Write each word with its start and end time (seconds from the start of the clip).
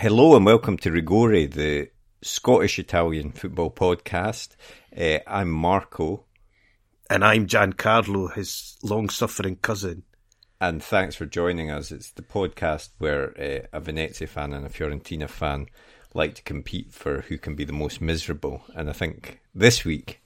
hello 0.00 0.34
and 0.34 0.46
welcome 0.46 0.78
to 0.78 0.90
Rigore, 0.90 1.52
the 1.52 1.90
Scottish 2.22 2.78
Italian 2.78 3.32
football 3.32 3.70
podcast. 3.70 4.56
Uh, 4.98 5.18
I'm 5.26 5.50
Marco. 5.50 6.24
And 7.10 7.22
I'm 7.22 7.46
Giancarlo, 7.46 8.32
his 8.32 8.78
long 8.82 9.10
suffering 9.10 9.56
cousin. 9.56 10.04
And 10.58 10.82
thanks 10.82 11.16
for 11.16 11.26
joining 11.26 11.70
us. 11.70 11.92
It's 11.92 12.12
the 12.12 12.22
podcast 12.22 12.88
where 12.96 13.38
uh, 13.38 13.66
a 13.74 13.80
Venezia 13.80 14.26
fan 14.26 14.54
and 14.54 14.64
a 14.64 14.70
Fiorentina 14.70 15.28
fan 15.28 15.66
like 16.14 16.34
to 16.36 16.42
compete 16.44 16.94
for 16.94 17.20
who 17.20 17.36
can 17.36 17.54
be 17.54 17.64
the 17.64 17.74
most 17.74 18.00
miserable. 18.00 18.62
And 18.74 18.88
I 18.88 18.94
think 18.94 19.42
this 19.54 19.84
week 19.84 20.22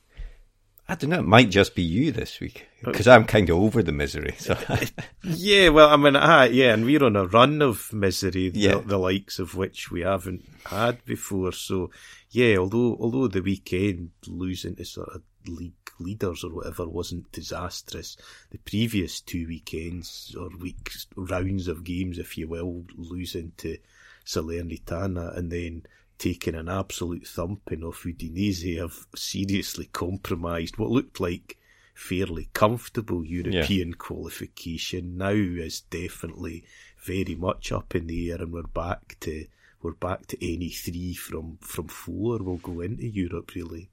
I 0.87 0.97
don't 0.97 1.11
know. 1.11 1.21
It 1.21 1.27
might 1.27 1.49
just 1.49 1.75
be 1.75 1.83
you 1.83 2.13
this 2.13 2.41
week 2.41 2.67
because 2.83 3.09
I'm 3.09 3.25
kind 3.25 3.49
of 3.49 3.57
over 3.57 3.83
the 3.83 3.93
misery. 3.93 4.35
So 4.39 4.57
yeah, 5.23 5.71
well, 5.71 5.89
I 5.89 5.97
mean, 5.97 6.15
ah, 6.15 6.43
yeah, 6.43 6.75
and 6.75 6.85
we're 6.85 7.03
on 7.03 7.17
a 7.17 7.27
run 7.27 7.63
of 7.63 7.91
misery, 7.93 8.51
the, 8.51 8.61
yeah. 8.61 8.81
the 8.85 8.99
likes 8.99 9.39
of 9.39 9.55
which 9.55 9.91
we 9.91 10.03
haven't 10.03 10.45
had 10.67 11.03
before. 11.07 11.53
So 11.53 11.91
yeah, 12.31 12.59
although 12.59 12.99
although 13.01 13.29
the 13.29 13.41
weekend 13.41 14.11
losing 14.27 14.77
to 14.77 14.85
sort 14.85 15.09
of 15.09 15.23
league 15.47 15.73
leaders 15.99 16.45
or 16.45 16.55
whatever 16.55 16.87
wasn't 16.87 17.33
disastrous, 17.33 18.19
the 18.51 18.59
previous 18.59 19.21
two 19.21 19.47
weekends 19.47 20.37
or 20.39 20.51
weeks 20.61 21.07
rounds 21.17 21.67
of 21.67 21.85
games, 21.85 22.19
if 22.19 22.37
you 22.37 22.47
will, 22.47 22.85
losing 22.97 23.53
to 23.57 23.79
Salernitana 24.27 25.37
and 25.37 25.51
then 25.51 25.83
taken 26.19 26.55
an 26.55 26.69
absolute 26.69 27.27
thumping 27.27 27.83
of 27.83 27.97
Udinese 27.97 28.79
have 28.79 29.07
seriously 29.15 29.87
compromised 29.87 30.79
what 30.79 30.91
looked 30.91 31.21
like 31.21 31.59
fairly 31.95 32.49
comfortable 32.53 33.25
European 33.25 33.89
yeah. 33.89 33.95
qualification 33.97 35.17
now 35.17 35.29
is 35.29 35.83
definitely 35.83 36.65
very 37.05 37.35
much 37.35 37.71
up 37.71 37.95
in 37.95 38.07
the 38.07 38.31
air 38.31 38.43
and 38.43 38.53
we're 38.53 38.63
back 38.63 39.17
to 39.21 39.47
we're 39.83 39.93
back 39.93 40.27
to 40.27 40.53
any 40.53 40.71
three 40.71 41.15
from 41.15 41.59
from 41.61 41.89
four 41.89 42.39
will 42.39 42.57
go 42.57 42.81
into 42.81 43.07
Europe 43.07 43.55
really. 43.55 43.91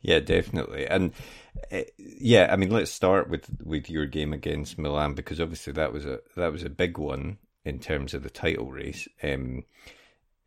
Yeah, 0.00 0.20
definitely. 0.20 0.86
And 0.86 1.12
uh, 1.70 1.82
yeah, 1.96 2.48
I 2.50 2.56
mean 2.56 2.70
let's 2.70 2.90
start 2.90 3.30
with 3.30 3.48
with 3.62 3.88
your 3.88 4.06
game 4.06 4.32
against 4.32 4.78
Milan 4.78 5.14
because 5.14 5.40
obviously 5.40 5.72
that 5.74 5.92
was 5.92 6.04
a 6.04 6.20
that 6.36 6.52
was 6.52 6.64
a 6.64 6.70
big 6.70 6.98
one 6.98 7.38
in 7.64 7.78
terms 7.78 8.14
of 8.14 8.22
the 8.22 8.30
title 8.30 8.70
race. 8.70 9.08
Um, 9.22 9.64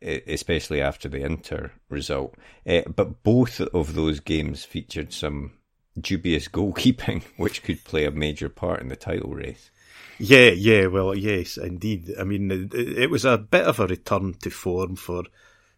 especially 0.02 0.80
after 0.80 1.08
the 1.08 1.24
Inter 1.24 1.72
result. 1.88 2.34
Uh, 2.66 2.82
but 2.94 3.22
both 3.22 3.60
of 3.60 3.94
those 3.94 4.20
games 4.20 4.64
featured 4.64 5.12
some 5.12 5.52
dubious 5.98 6.48
goalkeeping, 6.48 7.22
which 7.36 7.62
could 7.62 7.84
play 7.84 8.04
a 8.04 8.10
major 8.10 8.48
part 8.48 8.80
in 8.80 8.88
the 8.88 8.96
title 8.96 9.34
race. 9.34 9.70
Yeah, 10.18 10.50
yeah, 10.50 10.86
well, 10.86 11.14
yes, 11.14 11.58
indeed. 11.58 12.14
I 12.18 12.24
mean, 12.24 12.70
it, 12.72 13.10
was 13.10 13.24
a 13.26 13.36
bit 13.36 13.66
of 13.66 13.80
a 13.80 13.86
return 13.86 14.34
to 14.42 14.50
form 14.50 14.96
for 14.96 15.24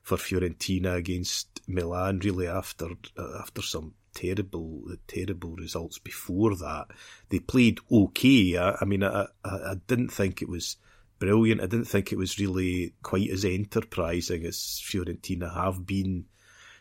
for 0.02 0.16
Fiorentina 0.16 0.94
against 0.94 1.60
Milan, 1.66 2.20
really 2.20 2.46
after 2.46 2.90
uh, 3.16 3.38
after 3.40 3.62
some 3.62 3.94
terrible 4.14 4.84
terrible 5.08 5.56
results 5.56 5.98
before 5.98 6.54
that. 6.56 6.86
They 7.30 7.40
played 7.40 7.80
okay. 7.90 8.56
I, 8.56 8.76
I 8.80 8.84
mean, 8.84 9.02
I, 9.02 9.26
I, 9.44 9.50
I 9.50 9.74
didn't 9.88 10.10
think 10.10 10.40
it 10.40 10.48
was 10.48 10.76
brilliant. 11.18 11.60
I 11.60 11.66
didn't 11.66 11.86
think 11.86 12.12
it 12.12 12.18
was 12.18 12.38
really 12.38 12.94
quite 13.02 13.30
as 13.30 13.44
enterprising 13.44 14.44
as 14.44 14.56
Fiorentina 14.84 15.54
have 15.54 15.86
been. 15.86 16.26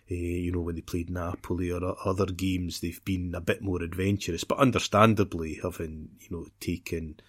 Uh, 0.10 0.16
you 0.16 0.54
know, 0.54 0.62
when 0.62 0.76
they 0.76 0.82
played 0.82 1.10
Napoli 1.10 1.70
or 1.70 1.96
other 2.06 2.28
games, 2.28 2.80
they've 2.80 3.04
been 3.04 3.36
a 3.36 3.42
bit 3.42 3.62
more 3.62 3.84
adventurous, 3.84 4.46
but 4.46 4.58
understandably, 4.58 5.60
having 5.62 6.10
you 6.20 6.28
know 6.32 6.46
taken 6.62 7.20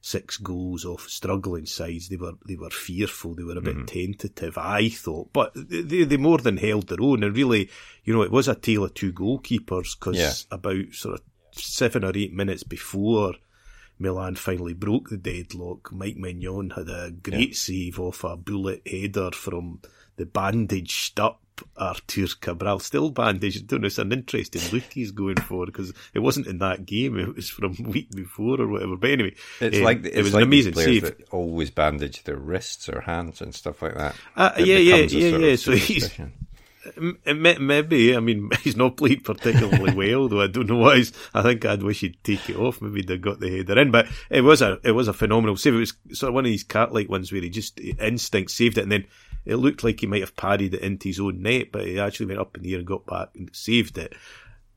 six 0.00 0.38
goals 0.38 0.84
off 0.84 1.08
struggling 1.08 1.66
sides, 1.66 2.08
they 2.08 2.16
were 2.16 2.34
they 2.46 2.56
were 2.56 2.70
fearful. 2.70 3.34
They 3.34 3.42
were 3.42 3.58
a 3.58 3.62
bit 3.62 3.76
mm-hmm. 3.76 3.86
tentative, 3.86 4.56
I 4.56 4.88
thought, 4.88 5.32
but 5.32 5.52
they 5.54 6.04
they 6.04 6.16
more 6.16 6.38
than 6.38 6.56
held 6.56 6.88
their 6.88 7.02
own. 7.02 7.22
And 7.22 7.36
really, 7.36 7.68
you 8.04 8.14
know, 8.14 8.22
it 8.22 8.30
was 8.30 8.48
a 8.48 8.54
tale 8.54 8.84
of 8.84 8.94
two 8.94 9.12
goalkeepers 9.12 9.98
because 9.98 10.16
yeah. 10.16 10.32
about 10.56 10.92
sort 10.92 11.16
of 11.16 11.22
seven 11.52 12.04
or 12.04 12.12
eight 12.14 12.32
minutes 12.32 12.62
before 12.62 13.34
Milan 14.00 14.34
finally 14.34 14.72
broke 14.72 15.10
the 15.10 15.18
deadlock. 15.18 15.92
Mike 15.92 16.16
Maignan 16.16 16.74
had 16.74 16.88
a 16.88 17.10
great 17.10 17.50
yeah. 17.50 17.54
save 17.54 18.00
off 18.00 18.24
a 18.24 18.36
bullet 18.36 18.82
header 18.86 19.30
from 19.30 19.80
the 20.16 20.24
bandaged 20.24 21.20
up 21.20 21.40
Artur 21.76 22.26
Cabral. 22.40 22.78
Still 22.78 23.10
bandaged. 23.10 23.64
I 23.64 23.66
don't 23.66 23.82
know, 23.82 23.86
it's 23.86 23.98
an 23.98 24.12
interesting 24.12 24.62
look 24.72 24.84
he's 24.90 25.12
going 25.12 25.36
for 25.36 25.66
because 25.66 25.92
it 26.14 26.20
wasn't 26.20 26.46
in 26.46 26.58
that 26.58 26.86
game. 26.86 27.18
It 27.18 27.36
was 27.36 27.50
from 27.50 27.74
week 27.82 28.10
before 28.10 28.60
or 28.60 28.68
whatever. 28.68 28.96
But 28.96 29.10
anyway, 29.10 29.34
it's 29.60 29.78
uh, 29.78 29.82
like, 29.82 29.98
it's 30.04 30.16
it 30.16 30.22
was 30.22 30.34
like 30.34 30.42
an 30.42 30.48
amazing 30.48 30.74
save. 30.74 31.02
That 31.02 31.28
always 31.30 31.70
bandage 31.70 32.24
their 32.24 32.38
wrists 32.38 32.88
or 32.88 33.02
hands 33.02 33.42
and 33.42 33.54
stuff 33.54 33.82
like 33.82 33.94
that. 33.94 34.14
Uh, 34.34 34.52
yeah, 34.58 34.76
yeah, 34.76 34.96
yeah, 34.96 35.36
yeah. 35.36 35.56
So 35.56 35.72
he's, 35.72 36.10
Maybe, 37.26 38.16
I 38.16 38.20
mean, 38.20 38.50
he's 38.62 38.76
not 38.76 38.96
played 38.96 39.24
particularly 39.24 39.94
well, 39.94 40.28
though 40.28 40.40
I 40.40 40.46
don't 40.46 40.68
know 40.68 40.76
why. 40.76 41.02
I 41.34 41.42
think 41.42 41.64
I'd 41.64 41.82
wish 41.82 42.00
he'd 42.00 42.22
take 42.24 42.48
it 42.48 42.56
off. 42.56 42.80
Maybe 42.80 43.02
they 43.02 43.18
got 43.18 43.40
the 43.40 43.50
header 43.50 43.78
in, 43.78 43.90
but 43.90 44.06
it 44.30 44.40
was 44.40 44.62
a 44.62 44.78
it 44.82 44.92
was 44.92 45.08
a 45.08 45.12
phenomenal 45.12 45.56
save. 45.56 45.74
It 45.74 45.78
was 45.78 45.94
sort 46.12 46.28
of 46.28 46.34
one 46.34 46.46
of 46.46 46.50
these 46.50 46.64
cat-like 46.64 47.08
ones 47.08 47.32
where 47.32 47.42
he 47.42 47.50
just 47.50 47.78
instinct 47.80 48.50
saved 48.50 48.78
it, 48.78 48.82
and 48.82 48.92
then 48.92 49.06
it 49.44 49.56
looked 49.56 49.84
like 49.84 50.00
he 50.00 50.06
might 50.06 50.22
have 50.22 50.36
parried 50.36 50.74
it 50.74 50.80
into 50.80 51.08
his 51.08 51.20
own 51.20 51.42
net, 51.42 51.72
but 51.72 51.86
he 51.86 51.98
actually 51.98 52.26
went 52.26 52.40
up 52.40 52.56
in 52.56 52.62
the 52.62 52.72
air 52.72 52.78
and 52.78 52.86
got 52.86 53.06
back 53.06 53.28
and 53.34 53.50
saved 53.54 53.98
it. 53.98 54.14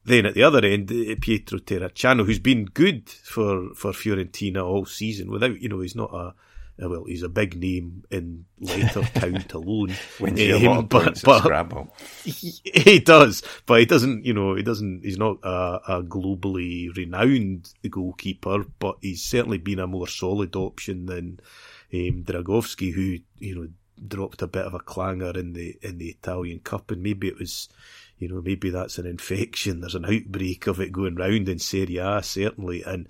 Then 0.05 0.25
at 0.25 0.33
the 0.33 0.43
other 0.43 0.65
end, 0.65 0.91
eh, 0.91 1.15
Pietro 1.19 1.59
Terracciano, 1.59 2.25
who's 2.25 2.39
been 2.39 2.65
good 2.65 3.09
for 3.09 3.73
for 3.75 3.91
Fiorentina 3.91 4.63
all 4.63 4.85
season, 4.85 5.31
without 5.31 5.61
you 5.61 5.69
know, 5.69 5.79
he's 5.79 5.95
not 5.95 6.13
a 6.13 6.33
uh, 6.81 6.89
well, 6.89 7.03
he's 7.03 7.21
a 7.21 7.29
big 7.29 7.55
name 7.55 8.03
in 8.09 8.45
lighter 8.59 9.03
count 9.13 9.53
alone. 9.53 9.93
Wins 10.19 10.39
you 10.39 10.55
um, 10.55 10.63
a 10.63 10.69
lot 10.69 10.77
of 10.79 10.89
but. 11.23 11.87
He, 12.23 12.53
he, 12.63 12.99
does, 12.99 13.43
but 13.67 13.79
he 13.79 13.85
doesn't. 13.85 14.25
You 14.25 14.33
know, 14.33 14.55
he 14.55 14.63
doesn't. 14.63 15.03
He's 15.03 15.19
not 15.19 15.37
a, 15.43 15.81
a, 15.87 16.03
globally 16.03 16.95
renowned 16.95 17.71
goalkeeper, 17.87 18.65
but 18.79 18.97
he's 19.01 19.23
certainly 19.23 19.59
been 19.59 19.79
a 19.79 19.85
more 19.85 20.07
solid 20.07 20.55
option 20.55 21.05
than 21.05 21.39
um, 21.93 22.23
Dragowski, 22.23 22.91
who 22.91 23.19
you 23.37 23.55
know 23.55 23.67
dropped 24.07 24.41
a 24.41 24.47
bit 24.47 24.65
of 24.65 24.73
a 24.73 24.79
clanger 24.79 25.37
in 25.37 25.53
the 25.53 25.77
in 25.83 25.99
the 25.99 26.09
Italian 26.09 26.59
Cup, 26.59 26.89
and 26.89 27.03
maybe 27.03 27.27
it 27.27 27.37
was. 27.37 27.69
You 28.19 28.29
know, 28.29 28.41
maybe 28.41 28.69
that's 28.69 28.99
an 28.99 29.05
infection. 29.05 29.81
There's 29.81 29.95
an 29.95 30.05
outbreak 30.05 30.67
of 30.67 30.79
it 30.79 30.93
going 30.93 31.15
round 31.15 31.49
in 31.49 31.59
Serie 31.59 31.97
A, 31.97 32.23
certainly. 32.23 32.81
And 32.83 33.09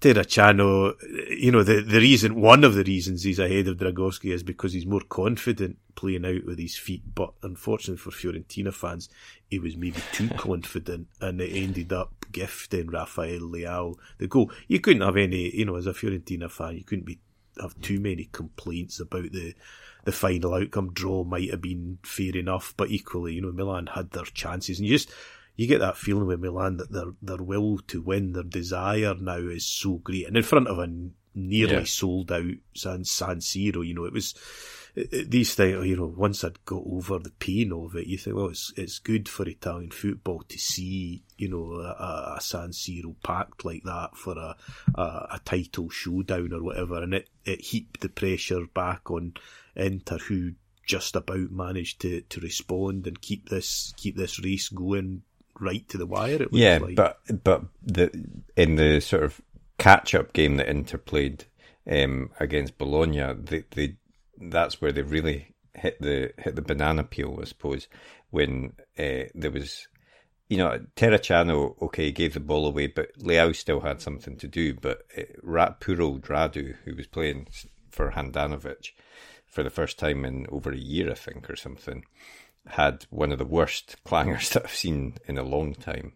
Terracciano, 0.00 0.94
you 1.28 1.50
know, 1.50 1.64
the, 1.64 1.80
the 1.80 1.98
reason, 1.98 2.40
one 2.40 2.62
of 2.62 2.74
the 2.74 2.84
reasons 2.84 3.24
he's 3.24 3.40
ahead 3.40 3.66
of 3.66 3.78
Dragowski 3.78 4.32
is 4.32 4.44
because 4.44 4.72
he's 4.72 4.86
more 4.86 5.02
confident 5.08 5.76
playing 5.96 6.24
out 6.24 6.44
with 6.46 6.58
his 6.58 6.78
feet. 6.78 7.02
But 7.14 7.32
unfortunately 7.42 7.96
for 7.96 8.10
Fiorentina 8.10 8.72
fans, 8.72 9.08
he 9.48 9.58
was 9.58 9.76
maybe 9.76 10.00
too 10.12 10.28
confident 10.36 11.08
and 11.20 11.40
it 11.40 11.50
ended 11.50 11.92
up 11.92 12.12
gifting 12.30 12.88
Rafael 12.88 13.40
Leao 13.40 13.96
the 14.18 14.28
goal. 14.28 14.52
You 14.68 14.78
couldn't 14.78 15.02
have 15.02 15.16
any, 15.16 15.54
you 15.56 15.64
know, 15.64 15.74
as 15.74 15.88
a 15.88 15.92
Fiorentina 15.92 16.48
fan, 16.48 16.76
you 16.76 16.84
couldn't 16.84 17.06
be, 17.06 17.18
have 17.60 17.80
too 17.80 17.98
many 17.98 18.28
complaints 18.30 19.00
about 19.00 19.32
the, 19.32 19.54
the 20.04 20.12
final 20.12 20.54
outcome. 20.54 20.92
Draw 20.92 21.24
might 21.24 21.50
have 21.50 21.60
been 21.60 21.98
fair 22.04 22.36
enough, 22.36 22.72
but 22.76 22.90
equally, 22.90 23.34
you 23.34 23.42
know, 23.42 23.50
Milan 23.50 23.88
had 23.88 24.12
their 24.12 24.26
chances 24.26 24.78
and 24.78 24.86
you 24.86 24.96
just, 24.96 25.10
you 25.58 25.66
get 25.66 25.80
that 25.80 25.96
feeling 25.96 26.28
with 26.28 26.38
Milan 26.38 26.76
that 26.76 26.92
their 26.92 27.12
their 27.20 27.42
will 27.42 27.78
to 27.88 28.00
win, 28.00 28.32
their 28.32 28.44
desire 28.44 29.16
now 29.16 29.38
is 29.38 29.66
so 29.66 29.94
great, 29.96 30.28
and 30.28 30.36
in 30.36 30.44
front 30.44 30.68
of 30.68 30.78
a 30.78 30.88
nearly 31.34 31.74
yeah. 31.74 31.84
sold 31.84 32.30
out 32.30 32.44
San 32.74 33.04
San 33.04 33.40
Siro, 33.40 33.84
you 33.84 33.92
know, 33.92 34.04
it 34.04 34.12
was 34.12 34.34
these 34.94 35.56
things. 35.56 35.84
You 35.84 35.96
know, 35.96 36.14
once 36.16 36.44
I'd 36.44 36.64
got 36.64 36.84
over 36.86 37.18
the 37.18 37.32
pain 37.40 37.72
of 37.72 37.96
it, 37.96 38.06
you 38.06 38.18
think, 38.18 38.36
well, 38.36 38.50
it's 38.50 38.72
it's 38.76 39.00
good 39.00 39.28
for 39.28 39.48
Italian 39.48 39.90
football 39.90 40.44
to 40.48 40.58
see, 40.58 41.24
you 41.36 41.48
know, 41.48 41.72
a, 41.72 42.36
a 42.36 42.40
San 42.40 42.70
Siro 42.70 43.16
packed 43.24 43.64
like 43.64 43.82
that 43.82 44.16
for 44.16 44.38
a, 44.38 44.54
a, 44.94 45.02
a 45.02 45.40
title 45.44 45.90
showdown 45.90 46.52
or 46.52 46.62
whatever, 46.62 47.02
and 47.02 47.14
it 47.14 47.28
it 47.44 47.62
heaped 47.62 48.00
the 48.00 48.08
pressure 48.08 48.66
back 48.72 49.10
on 49.10 49.34
Inter, 49.74 50.18
who 50.18 50.52
just 50.86 51.16
about 51.16 51.50
managed 51.50 52.00
to, 52.00 52.20
to 52.22 52.40
respond 52.40 53.08
and 53.08 53.20
keep 53.20 53.48
this 53.48 53.92
keep 53.96 54.16
this 54.16 54.40
race 54.42 54.68
going 54.68 55.22
right 55.60 55.86
to 55.88 55.98
the 55.98 56.06
wire. 56.06 56.42
It 56.42 56.48
yeah, 56.52 56.78
like. 56.80 56.96
but 56.96 57.20
but 57.42 57.62
the 57.82 58.10
in 58.56 58.76
the 58.76 59.00
sort 59.00 59.24
of 59.24 59.40
catch 59.78 60.14
up 60.14 60.32
game 60.32 60.56
that 60.56 60.68
Inter 60.68 60.98
played 60.98 61.44
um, 61.90 62.30
against 62.40 62.78
Bologna, 62.78 63.34
they, 63.34 63.64
they 63.70 63.96
that's 64.40 64.80
where 64.80 64.92
they 64.92 65.02
really 65.02 65.54
hit 65.74 66.00
the 66.00 66.32
hit 66.38 66.56
the 66.56 66.62
banana 66.62 67.04
peel, 67.04 67.38
I 67.40 67.44
suppose, 67.44 67.88
when 68.30 68.72
uh, 68.98 69.24
there 69.34 69.50
was. 69.50 69.88
You 70.50 70.56
know, 70.56 70.80
Terracciano, 70.96 71.74
okay, 71.82 72.10
gave 72.10 72.32
the 72.32 72.40
ball 72.40 72.66
away, 72.66 72.86
but 72.86 73.12
Leao 73.18 73.54
still 73.54 73.80
had 73.80 74.00
something 74.00 74.38
to 74.38 74.48
do. 74.48 74.72
But 74.72 75.02
uh, 75.14 75.72
Puro 75.78 76.16
Radu, 76.20 76.74
who 76.86 76.96
was 76.96 77.06
playing 77.06 77.48
for 77.90 78.12
Handanovic 78.12 78.92
for 79.46 79.62
the 79.62 79.70
first 79.70 79.98
time 79.98 80.24
in 80.24 80.46
over 80.50 80.70
a 80.70 80.78
year, 80.78 81.10
I 81.10 81.14
think, 81.14 81.50
or 81.50 81.56
something, 81.56 82.04
had 82.70 83.06
one 83.10 83.32
of 83.32 83.38
the 83.38 83.44
worst 83.44 83.96
clangers 84.06 84.52
that 84.52 84.64
I've 84.64 84.74
seen 84.74 85.14
in 85.26 85.38
a 85.38 85.42
long 85.42 85.74
time. 85.74 86.12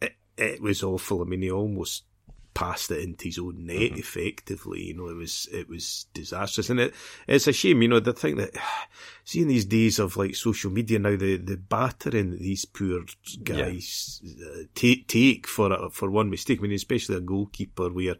It, 0.00 0.14
it 0.36 0.62
was 0.62 0.82
awful. 0.82 1.22
I 1.22 1.24
mean, 1.24 1.42
he 1.42 1.50
almost 1.50 2.04
passed 2.52 2.90
it 2.90 3.02
into 3.02 3.24
his 3.24 3.38
own 3.38 3.66
net 3.66 3.76
mm-hmm. 3.76 3.98
effectively. 3.98 4.82
You 4.84 4.94
know, 4.94 5.08
it 5.08 5.16
was 5.16 5.48
it 5.52 5.68
was 5.68 6.06
disastrous, 6.12 6.70
and 6.70 6.80
it 6.80 6.94
it's 7.26 7.46
a 7.46 7.52
shame. 7.52 7.82
You 7.82 7.88
know, 7.88 8.00
the 8.00 8.12
thing 8.12 8.36
that 8.36 8.50
seeing 9.24 9.48
these 9.48 9.64
days 9.64 9.98
of 9.98 10.16
like 10.16 10.34
social 10.34 10.70
media 10.70 10.98
now, 10.98 11.16
the 11.16 11.36
the 11.36 11.56
battering 11.56 12.32
that 12.32 12.40
these 12.40 12.64
poor 12.64 13.02
guys 13.42 14.20
yeah. 14.22 14.46
uh, 14.46 14.62
take 14.74 15.08
take 15.08 15.46
for 15.46 15.72
a, 15.72 15.90
for 15.90 16.10
one 16.10 16.30
mistake. 16.30 16.58
I 16.58 16.62
mean, 16.62 16.72
especially 16.72 17.16
a 17.16 17.20
goalkeeper 17.20 17.90
where 17.90 18.16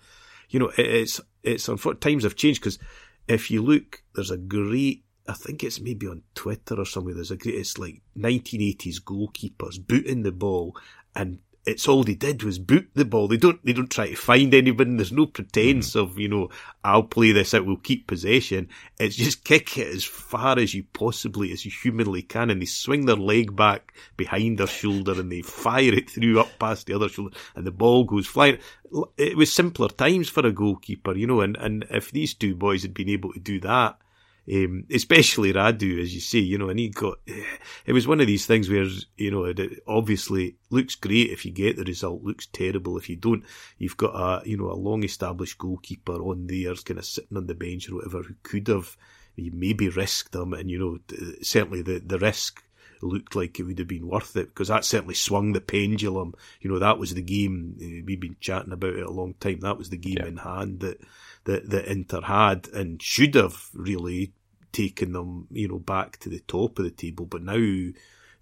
you 0.48 0.58
know 0.58 0.68
it, 0.68 0.86
it's 0.86 1.20
it's 1.42 1.68
unfortunate 1.68 2.00
times 2.00 2.24
have 2.24 2.36
changed 2.36 2.60
because 2.60 2.78
if 3.28 3.50
you 3.50 3.62
look, 3.62 4.02
there's 4.14 4.30
a 4.30 4.36
great 4.36 5.04
I 5.31 5.35
think 5.35 5.62
it's 5.62 5.81
maybe 5.81 6.09
on 6.09 6.25
Twitter 6.35 6.75
or 6.75 6.85
somewhere. 6.85 7.15
There's 7.15 7.31
a 7.31 7.37
great, 7.37 7.55
it's 7.55 7.79
like 7.79 8.03
1980s 8.19 9.00
goalkeepers 9.00 9.79
booting 9.87 10.25
the 10.25 10.32
ball 10.32 10.77
and 11.15 11.38
it's 11.67 11.87
all 11.87 12.03
they 12.03 12.15
did 12.15 12.43
was 12.43 12.59
boot 12.59 12.91
the 12.94 13.05
ball. 13.05 13.29
They 13.29 13.37
don't 13.37 13.65
they 13.65 13.73
don't 13.73 13.91
try 13.91 14.09
to 14.09 14.17
find 14.17 14.53
anyone. 14.53 14.97
There's 14.97 15.12
no 15.12 15.27
pretense 15.27 15.93
mm. 15.93 16.00
of 16.00 16.19
you 16.19 16.29
know 16.29 16.49
I'll 16.82 17.05
play 17.05 17.31
this 17.31 17.55
out. 17.55 17.65
We'll 17.65 17.77
keep 17.77 18.09
possession. 18.09 18.71
It's 18.99 19.15
just 19.15 19.44
kick 19.44 19.79
it 19.79 19.87
as 19.87 20.03
far 20.03 20.59
as 20.59 20.75
you 20.75 20.82
possibly 20.94 21.53
as 21.53 21.65
you 21.65 21.71
humanly 21.71 22.23
can, 22.23 22.50
and 22.50 22.61
they 22.61 22.67
swing 22.67 23.06
their 23.06 23.15
leg 23.15 23.55
back 23.55 23.94
behind 24.17 24.59
their 24.59 24.67
shoulder 24.67 25.12
and 25.12 25.31
they 25.31 25.43
fire 25.43 25.94
it 25.94 26.11
through 26.11 26.41
up 26.41 26.59
past 26.59 26.87
the 26.87 26.94
other 26.94 27.09
shoulder, 27.09 27.37
and 27.55 27.65
the 27.65 27.71
ball 27.71 28.03
goes 28.03 28.27
flying. 28.27 28.59
It 29.17 29.37
was 29.37 29.53
simpler 29.53 29.88
times 29.91 30.29
for 30.29 30.44
a 30.44 30.53
goalkeeper, 30.53 31.15
you 31.15 31.29
know, 31.29 31.41
and 31.41 31.56
and 31.56 31.85
if 31.91 32.11
these 32.11 32.35
two 32.35 32.56
boys 32.56 32.82
had 32.82 32.94
been 32.94 33.11
able 33.11 33.32
to 33.32 33.38
do 33.38 33.61
that 33.61 33.99
um, 34.52 34.84
especially 34.92 35.52
Radu, 35.52 36.00
as 36.00 36.14
you 36.14 36.20
say, 36.20 36.38
you 36.38 36.58
know, 36.58 36.69
and 36.69 36.78
he 36.78 36.88
got, 36.88 37.19
it 37.87 37.92
was 37.92 38.06
one 38.06 38.20
of 38.20 38.26
these 38.26 38.46
things 38.46 38.69
where, 38.69 38.87
you 39.16 39.31
know, 39.31 39.44
it 39.44 39.82
obviously 39.87 40.56
looks 40.70 40.94
great 40.94 41.31
if 41.31 41.44
you 41.44 41.52
get 41.52 41.76
the 41.76 41.84
result, 41.84 42.22
looks 42.22 42.46
terrible 42.46 42.96
if 42.98 43.08
you 43.08 43.16
don't. 43.16 43.44
You've 43.78 43.96
got 43.96 44.14
a, 44.14 44.48
you 44.48 44.56
know, 44.56 44.70
a 44.70 44.75
long 44.75 45.04
established 45.04 45.58
goalkeeper 45.58 46.22
on 46.22 46.46
there, 46.46 46.75
kind 46.75 46.98
of 46.98 47.04
sitting 47.04 47.37
on 47.37 47.46
the 47.46 47.54
bench 47.54 47.88
or 47.90 47.96
whatever, 47.96 48.22
who 48.22 48.34
could 48.42 48.69
have 48.69 48.96
you 49.37 49.52
maybe 49.54 49.88
risked 49.88 50.32
them, 50.32 50.52
and, 50.52 50.70
you 50.70 50.78
know, 50.78 50.98
certainly 51.43 51.82
the, 51.82 52.00
the 52.04 52.19
risk 52.19 52.62
looked 53.02 53.35
like 53.35 53.58
it 53.58 53.64
would 53.64 53.79
have 53.79 53.88
been 53.88 54.06
worth 54.06 54.37
it 54.37 54.49
because 54.49 54.69
that 54.69 54.85
certainly 54.85 55.14
swung 55.14 55.52
the 55.52 55.61
pendulum. 55.61 56.35
You 56.61 56.70
know, 56.70 56.79
that 56.79 56.99
was 56.99 57.14
the 57.14 57.23
game 57.23 57.76
uh, 57.81 58.05
we've 58.06 58.20
been 58.20 58.37
chatting 58.41 58.73
about 58.73 58.94
it 58.94 59.06
a 59.06 59.11
long 59.11 59.35
time. 59.35 59.61
That 59.61 59.79
was 59.79 59.91
the 59.91 59.97
game 59.97 60.19
yeah. 60.19 60.26
in 60.26 60.37
hand 60.38 60.81
that, 60.81 61.00
that 61.44 61.70
that 61.70 61.87
Inter 61.87 62.20
had 62.23 62.69
and 62.69 63.02
should 63.02 63.35
have 63.35 63.69
really 63.75 64.32
taken 64.73 65.12
them, 65.12 65.47
you 65.50 65.69
know, 65.69 65.79
back 65.79 66.19
to 66.19 66.29
the 66.29 66.41
top 66.41 66.79
of 66.79 66.85
the 66.85 66.91
table. 66.91 67.26
But 67.26 67.43
now 67.43 67.93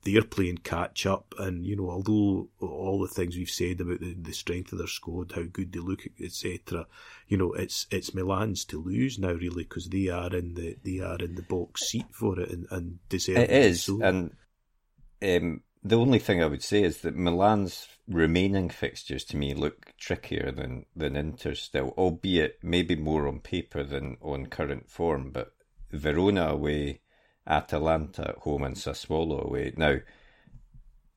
they're 0.02 0.22
playing 0.22 0.58
catch 0.58 1.06
up, 1.06 1.34
and 1.38 1.66
you 1.66 1.76
know, 1.76 1.90
although 1.90 2.49
all 2.61 3.00
the 3.00 3.12
things 3.12 3.37
we've 3.37 3.49
said 3.49 3.81
about 3.81 4.00
the, 4.00 4.14
the 4.14 4.32
strength 4.32 4.72
of 4.72 4.78
their 4.78 4.87
squad, 4.87 5.32
how 5.34 5.43
good 5.43 5.72
they 5.72 5.81
look, 5.81 6.06
etc., 6.22 6.87
you 7.26 7.37
know, 7.37 7.52
it's 7.52 7.87
it's 7.90 8.14
Milan's 8.14 8.64
to 8.66 8.81
lose 8.81 9.19
now, 9.19 9.32
really, 9.32 9.64
because 9.64 9.88
they 9.88 10.08
are 10.08 10.34
in 10.34 10.54
the 10.54 10.76
they 10.84 11.00
are 11.00 11.19
in 11.19 11.34
the 11.34 11.43
box 11.43 11.88
seat 11.88 12.06
for 12.12 12.38
it, 12.40 12.50
and, 12.50 12.66
and 12.70 12.99
deserve 13.08 13.38
it 13.38 13.50
is. 13.50 13.84
So. 13.84 14.00
And 14.02 14.32
um, 15.22 15.62
the 15.82 15.98
only 15.98 16.18
thing 16.18 16.42
I 16.42 16.46
would 16.46 16.62
say 16.62 16.82
is 16.82 16.98
that 17.02 17.16
Milan's 17.16 17.88
remaining 18.08 18.68
fixtures 18.68 19.24
to 19.24 19.36
me 19.36 19.54
look 19.54 19.94
trickier 19.98 20.50
than 20.50 20.86
than 20.96 21.16
Inter 21.16 21.54
still, 21.54 21.94
albeit 21.96 22.58
maybe 22.62 22.96
more 22.96 23.28
on 23.28 23.40
paper 23.40 23.84
than 23.84 24.16
on 24.22 24.46
current 24.46 24.90
form, 24.90 25.30
but 25.30 25.52
Verona 25.90 26.48
away, 26.48 27.00
Atalanta 27.46 28.30
at 28.30 28.38
home, 28.38 28.64
and 28.64 28.76
Sassuolo 28.76 29.44
away. 29.44 29.72
Now, 29.76 29.98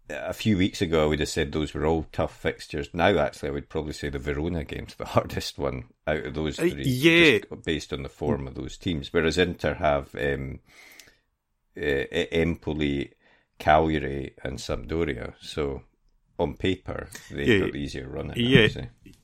a 0.09 0.33
few 0.33 0.57
weeks 0.57 0.81
ago, 0.81 1.03
I 1.03 1.05
would 1.07 1.19
have 1.19 1.29
said 1.29 1.51
those 1.51 1.73
were 1.73 1.85
all 1.85 2.05
tough 2.11 2.35
fixtures. 2.35 2.89
Now, 2.93 3.17
actually, 3.17 3.49
I 3.49 3.53
would 3.53 3.69
probably 3.69 3.93
say 3.93 4.09
the 4.09 4.19
Verona 4.19 4.63
game's 4.63 4.95
the 4.95 5.05
hardest 5.15 5.57
one 5.57 5.85
out 6.07 6.25
of 6.25 6.33
those 6.33 6.59
uh, 6.59 6.63
three, 6.63 6.71
uh, 6.71 6.83
yeah. 6.85 7.39
based 7.63 7.93
on 7.93 8.03
the 8.03 8.09
form 8.09 8.47
of 8.47 8.55
those 8.55 8.77
teams. 8.77 9.11
Whereas 9.11 9.37
Inter 9.37 9.75
have 9.75 10.13
um, 10.15 10.59
uh, 11.77 11.81
Empoli, 11.81 13.13
Cagliari, 13.61 14.33
and 14.43 14.57
Sampdoria. 14.57 15.33
So, 15.39 15.83
on 16.39 16.55
paper, 16.55 17.09
they've 17.29 17.47
yeah. 17.47 17.59
got 17.59 17.75
easier 17.75 18.09
run. 18.09 18.33
Yeah, 18.35 18.67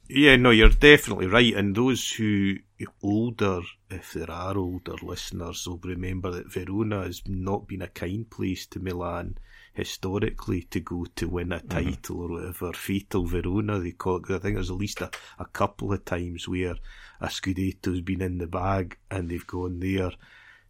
yeah, 0.09 0.35
no, 0.37 0.51
you're 0.51 0.69
definitely 0.69 1.27
right. 1.27 1.53
And 1.53 1.75
those 1.75 2.11
who 2.11 2.55
older, 3.03 3.61
if 3.89 4.13
there 4.13 4.31
are 4.31 4.57
older 4.57 4.95
listeners, 5.01 5.67
will 5.67 5.79
remember 5.83 6.31
that 6.31 6.51
Verona 6.51 7.03
has 7.03 7.21
not 7.25 7.67
been 7.67 7.81
a 7.81 7.87
kind 7.87 8.29
place 8.29 8.67
to 8.67 8.79
Milan 8.79 9.37
historically 9.73 10.63
to 10.63 10.79
go 10.79 11.05
to 11.15 11.27
win 11.27 11.51
a 11.51 11.57
mm-hmm. 11.57 11.67
title 11.67 12.15
mm-hmm. 12.15 12.33
or 12.33 12.39
whatever. 12.39 12.73
Fatal 12.73 13.25
Verona, 13.25 13.79
they 13.79 13.91
call 13.91 14.17
it. 14.17 14.31
I 14.31 14.39
think 14.39 14.55
there's 14.55 14.71
at 14.71 14.77
least 14.77 15.01
a, 15.01 15.11
a 15.39 15.45
couple 15.45 15.91
of 15.91 16.05
times 16.05 16.47
where 16.47 16.75
a 17.19 17.27
Scudetto's 17.27 18.01
been 18.01 18.21
in 18.21 18.37
the 18.37 18.47
bag 18.47 18.97
and 19.11 19.29
they've 19.29 19.45
gone 19.45 19.79
there 19.79 20.11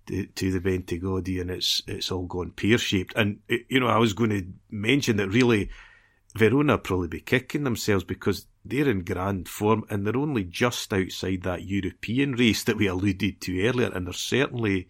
to, 0.07 0.25
to 0.25 0.51
the 0.51 0.59
Bentegodi 0.59 1.39
and 1.39 1.51
it's 1.51 1.81
it's 1.87 2.11
all 2.11 2.25
gone 2.25 2.51
pear 2.51 2.77
shaped. 2.77 3.13
And 3.15 3.39
you 3.69 3.79
know, 3.79 3.87
I 3.87 3.97
was 3.97 4.13
going 4.13 4.29
to 4.31 4.45
mention 4.69 5.17
that 5.17 5.29
really 5.29 5.69
Verona 6.35 6.77
probably 6.77 7.07
be 7.07 7.19
kicking 7.19 7.63
themselves 7.63 8.03
because 8.03 8.45
they're 8.65 8.89
in 8.89 9.03
grand 9.03 9.47
form 9.47 9.83
and 9.89 10.05
they're 10.05 10.17
only 10.17 10.43
just 10.43 10.93
outside 10.93 11.43
that 11.43 11.63
European 11.63 12.33
race 12.33 12.63
that 12.63 12.77
we 12.77 12.87
alluded 12.87 13.41
to 13.41 13.65
earlier, 13.65 13.91
and 13.93 14.07
they're 14.07 14.13
certainly 14.13 14.87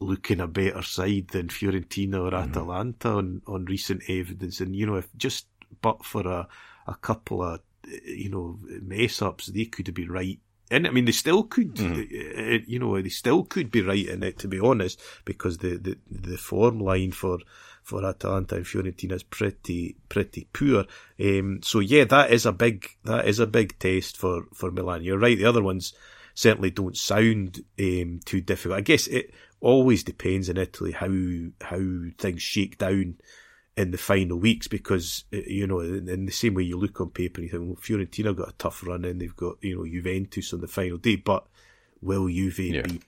looking 0.00 0.40
a 0.40 0.46
better 0.46 0.82
side 0.82 1.28
than 1.28 1.48
Fiorentina 1.48 2.20
or 2.20 2.30
mm-hmm. 2.30 2.50
Atalanta 2.50 3.08
on, 3.08 3.42
on 3.46 3.64
recent 3.64 4.02
evidence. 4.08 4.60
And 4.60 4.74
you 4.74 4.86
know, 4.86 4.96
if 4.96 5.08
just 5.16 5.46
but 5.80 6.04
for 6.04 6.26
a 6.26 6.48
a 6.86 6.94
couple 6.94 7.42
of 7.42 7.60
you 8.04 8.30
know 8.30 8.58
mess 8.82 9.22
ups, 9.22 9.46
they 9.46 9.66
could 9.66 9.86
have 9.86 9.96
been 9.96 10.10
right. 10.10 10.38
And 10.70 10.86
I 10.86 10.90
mean, 10.90 11.04
they 11.04 11.12
still 11.12 11.42
could, 11.42 11.74
mm-hmm. 11.74 12.64
you 12.66 12.78
know, 12.78 13.00
they 13.00 13.10
still 13.10 13.44
could 13.44 13.70
be 13.70 13.82
right 13.82 14.06
in 14.06 14.22
it, 14.22 14.38
to 14.40 14.48
be 14.48 14.58
honest, 14.58 15.00
because 15.24 15.58
the, 15.58 15.76
the, 15.76 15.98
the 16.10 16.38
form 16.38 16.80
line 16.80 17.12
for 17.12 17.38
for 17.82 18.04
Atalanta 18.04 18.56
and 18.56 18.64
Fiorentina 18.64 19.12
is 19.12 19.22
pretty 19.22 19.96
pretty 20.08 20.48
poor. 20.52 20.86
Um, 21.20 21.60
so 21.62 21.80
yeah, 21.80 22.04
that 22.04 22.32
is 22.32 22.46
a 22.46 22.52
big 22.52 22.88
that 23.04 23.28
is 23.28 23.38
a 23.38 23.46
big 23.46 23.78
test 23.78 24.16
for 24.16 24.46
for 24.54 24.70
Milan. 24.70 25.04
You're 25.04 25.18
right. 25.18 25.36
The 25.36 25.44
other 25.44 25.62
ones 25.62 25.92
certainly 26.34 26.70
don't 26.70 26.96
sound 26.96 27.62
um, 27.78 28.20
too 28.24 28.40
difficult. 28.40 28.78
I 28.78 28.80
guess 28.80 29.06
it 29.06 29.32
always 29.60 30.02
depends 30.02 30.48
in 30.48 30.56
Italy 30.56 30.92
how 30.92 31.10
how 31.60 32.10
things 32.18 32.42
shake 32.42 32.78
down 32.78 33.16
in 33.76 33.90
the 33.90 33.98
final 33.98 34.38
weeks 34.38 34.68
because 34.68 35.24
uh, 35.32 35.38
you 35.46 35.66
know 35.66 35.80
in, 35.80 36.26
the 36.26 36.32
same 36.32 36.54
way 36.54 36.62
you 36.62 36.78
look 36.78 37.00
on 37.00 37.10
paper 37.10 37.40
and 37.40 37.50
you 37.50 37.58
think 37.58 37.68
well, 37.68 37.82
Fiorentina 37.82 38.36
got 38.36 38.50
a 38.50 38.56
tough 38.58 38.86
run 38.86 39.04
in 39.04 39.18
they've 39.18 39.36
got 39.36 39.56
you 39.60 39.76
know 39.76 39.84
Juventus 39.84 40.52
on 40.52 40.60
the 40.60 40.68
final 40.68 40.98
day 40.98 41.16
but 41.16 41.46
will 42.00 42.28
Juve 42.28 42.58
yeah. 42.58 42.82
be 42.82 43.00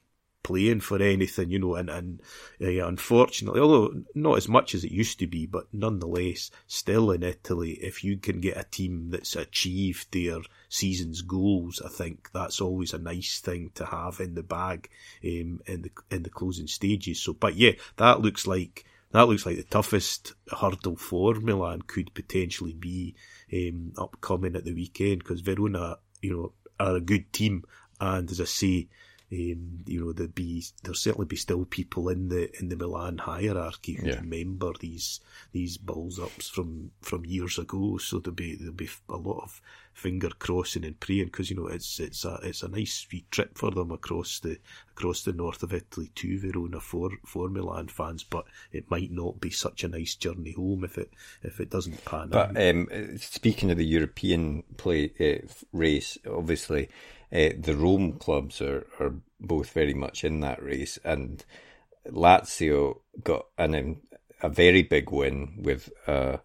playing 0.47 0.79
for 0.79 1.03
anything, 1.03 1.51
you 1.51 1.59
know, 1.59 1.75
and, 1.75 1.91
and 1.91 2.23
uh, 2.63 2.87
unfortunately, 2.87 3.61
although 3.61 3.93
not 4.15 4.37
as 4.37 4.49
much 4.49 4.77
as 4.77 4.85
it 4.85 4.93
used 4.93 5.19
to 5.19 5.27
be, 5.27 5.44
but 5.44 5.67
nonetheless, 5.73 6.53
still 6.69 7.11
in 7.11 7.25
Italy, 7.25 7.73
if 7.82 8.05
you 8.05 8.17
can 8.17 8.41
get 8.41 8.56
a 8.56 8.63
team 8.63 9.11
that's 9.11 9.35
achieved 9.35 10.13
their 10.13 10.39
season's 10.69 11.23
goals, 11.23 11.82
I 11.85 11.89
think 11.89 12.31
that's 12.32 12.61
always 12.61 12.94
a 12.94 12.99
nice 12.99 13.41
thing 13.41 13.73
to 13.75 13.87
have 13.87 14.20
in 14.20 14.37
the 14.37 14.44
bag 14.44 14.89
um, 15.25 15.63
in 15.67 15.82
the 15.82 15.91
in 16.13 16.23
the 16.23 16.31
closing 16.31 16.69
stages. 16.69 17.20
So, 17.20 17.32
but 17.32 17.56
yeah, 17.56 17.73
that 17.96 18.20
looks 18.20 18.46
like 18.46 18.85
that 19.17 19.29
looks 19.29 19.46
like 19.46 19.56
the 19.56 19.63
toughest 19.63 20.35
hurdle 20.61 20.96
for 20.96 21.35
Milan 21.35 21.82
could 21.82 22.15
potentially 22.15 22.75
be 22.75 23.15
um, 23.53 23.93
upcoming 23.96 24.56
at 24.56 24.65
the 24.65 24.75
weekend 24.75 25.20
because 25.20 25.41
Verona, 25.41 25.99
you 26.20 26.32
know, 26.32 26.53
are 26.79 26.96
a 26.96 27.01
good 27.01 27.32
team, 27.32 27.65
and 28.01 28.31
as 28.31 28.41
I 28.41 28.44
say, 28.44 28.89
um, 29.32 29.81
you 29.87 30.05
know, 30.05 30.13
there 30.13 30.29
be 30.29 30.65
there'll 30.82 30.94
certainly 30.94 31.27
be 31.27 31.37
still 31.37 31.65
people 31.65 32.08
in 32.08 32.29
the 32.29 32.51
in 32.61 32.69
the 32.69 32.77
Milan 32.77 33.19
hierarchy 33.19 33.94
who 33.94 34.08
yeah. 34.08 34.17
remember 34.17 34.73
these 34.79 35.20
these 35.53 35.79
balls 35.79 36.20
ups 36.20 36.49
from 36.49 36.93
from 37.01 37.25
years 37.25 37.58
ago. 37.58 37.99
So 37.99 38.19
there'll 38.19 38.35
be 38.35 38.55
there'll 38.55 38.73
be 38.73 38.91
a 39.08 39.17
lot 39.17 39.43
of 39.43 39.61
finger 39.96 40.29
crossing 40.38 40.84
and 40.84 41.00
praying 41.00 41.24
because 41.24 41.48
you 41.48 41.56
know 41.56 41.67
it's 41.67 41.98
it's 41.98 42.24
a 42.26 42.38
it's 42.43 42.62
a 42.62 42.69
nice 42.69 42.93
sweet 42.93 43.31
trip 43.31 43.56
for 43.56 43.70
them 43.70 43.91
across 43.91 44.41
the 44.41 44.58
across 44.91 45.22
the 45.22 45.32
north 45.32 45.62
of 45.62 45.72
Italy 45.72 46.10
to 46.15 46.38
Verona 46.38 46.81
for 46.81 47.10
for 47.24 47.48
Milan 47.48 47.88
fans, 47.88 48.22
but 48.22 48.44
it 48.72 48.91
might 48.91 49.10
not 49.10 49.41
be 49.41 49.50
such 49.50 49.84
a 49.84 49.88
nice 49.88 50.15
journey 50.15 50.53
home 50.53 50.84
if 50.84 50.98
it 50.98 51.10
if 51.43 51.60
it 51.60 51.70
doesn't 51.70 52.05
pan 52.05 52.29
but, 52.29 52.48
out. 52.48 52.55
But 52.55 52.69
um, 52.69 53.19
speaking 53.19 53.70
of 53.70 53.79
the 53.79 53.86
European 53.86 54.65
play 54.76 55.12
uh, 55.19 55.46
race, 55.72 56.19
obviously 56.31 56.91
uh, 57.32 57.50
the 57.58 57.74
Rome 57.76 58.12
clubs 58.19 58.60
are, 58.60 58.86
are 59.00 59.15
both 59.41 59.70
very 59.70 59.94
much 59.94 60.24
in 60.24 60.41
that 60.41 60.62
race, 60.62 60.98
and 61.05 61.43
Lazio 62.06 63.00
got 63.24 63.46
an 63.56 64.03
a 64.43 64.48
very 64.50 64.82
big 64.82 65.10
win 65.10 65.55
with, 65.62 65.91
uh, 66.06 66.36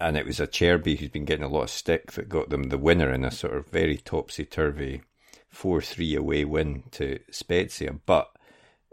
and 0.00 0.16
it 0.16 0.26
was 0.26 0.38
Acerbi 0.38 0.98
who's 0.98 1.10
been 1.10 1.24
getting 1.24 1.44
a 1.44 1.48
lot 1.48 1.62
of 1.62 1.70
stick 1.70 2.12
that 2.12 2.28
got 2.28 2.50
them 2.50 2.64
the 2.64 2.78
winner 2.78 3.12
in 3.12 3.24
a 3.24 3.30
sort 3.30 3.56
of 3.56 3.66
very 3.68 3.96
topsy 3.96 4.44
turvy 4.44 5.02
four 5.48 5.80
three 5.80 6.14
away 6.14 6.44
win 6.44 6.84
to 6.92 7.18
Spezia, 7.30 7.94
but 8.06 8.30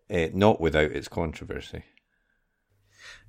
uh, 0.10 0.28
not 0.34 0.62
without 0.62 0.92
its 0.92 1.08
controversy. 1.08 1.84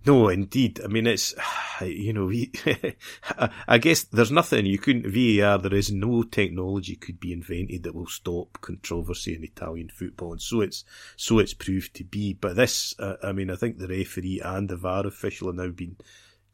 No, 0.06 0.28
indeed. 0.28 0.80
I 0.83 0.87
mean, 0.87 1.06
it's, 1.06 1.35
you 1.83 2.12
know, 2.12 2.26
we, 2.26 2.52
I 3.68 3.78
guess 3.78 4.04
there's 4.04 4.30
nothing 4.30 4.64
you 4.64 4.78
couldn't, 4.78 5.11
VAR, 5.11 5.59
there 5.59 5.75
is 5.75 5.90
no 5.90 6.23
technology 6.23 6.95
could 6.95 7.18
be 7.18 7.33
invented 7.33 7.83
that 7.83 7.95
will 7.95 8.06
stop 8.06 8.59
controversy 8.61 9.35
in 9.35 9.42
Italian 9.42 9.88
football. 9.88 10.33
And 10.33 10.40
so 10.40 10.61
it's, 10.61 10.85
so 11.16 11.40
it's 11.40 11.54
proved 11.54 11.95
to 11.97 12.04
be. 12.04 12.35
But 12.35 12.56
this, 12.56 12.95
uh, 12.99 13.16
I 13.23 13.33
mean, 13.33 13.50
I 13.50 13.56
think 13.56 13.78
the 13.78 13.88
referee 13.88 14.40
and 14.45 14.68
the 14.68 14.76
VAR 14.76 15.06
official 15.06 15.49
have 15.49 15.56
now 15.56 15.68
been 15.68 15.97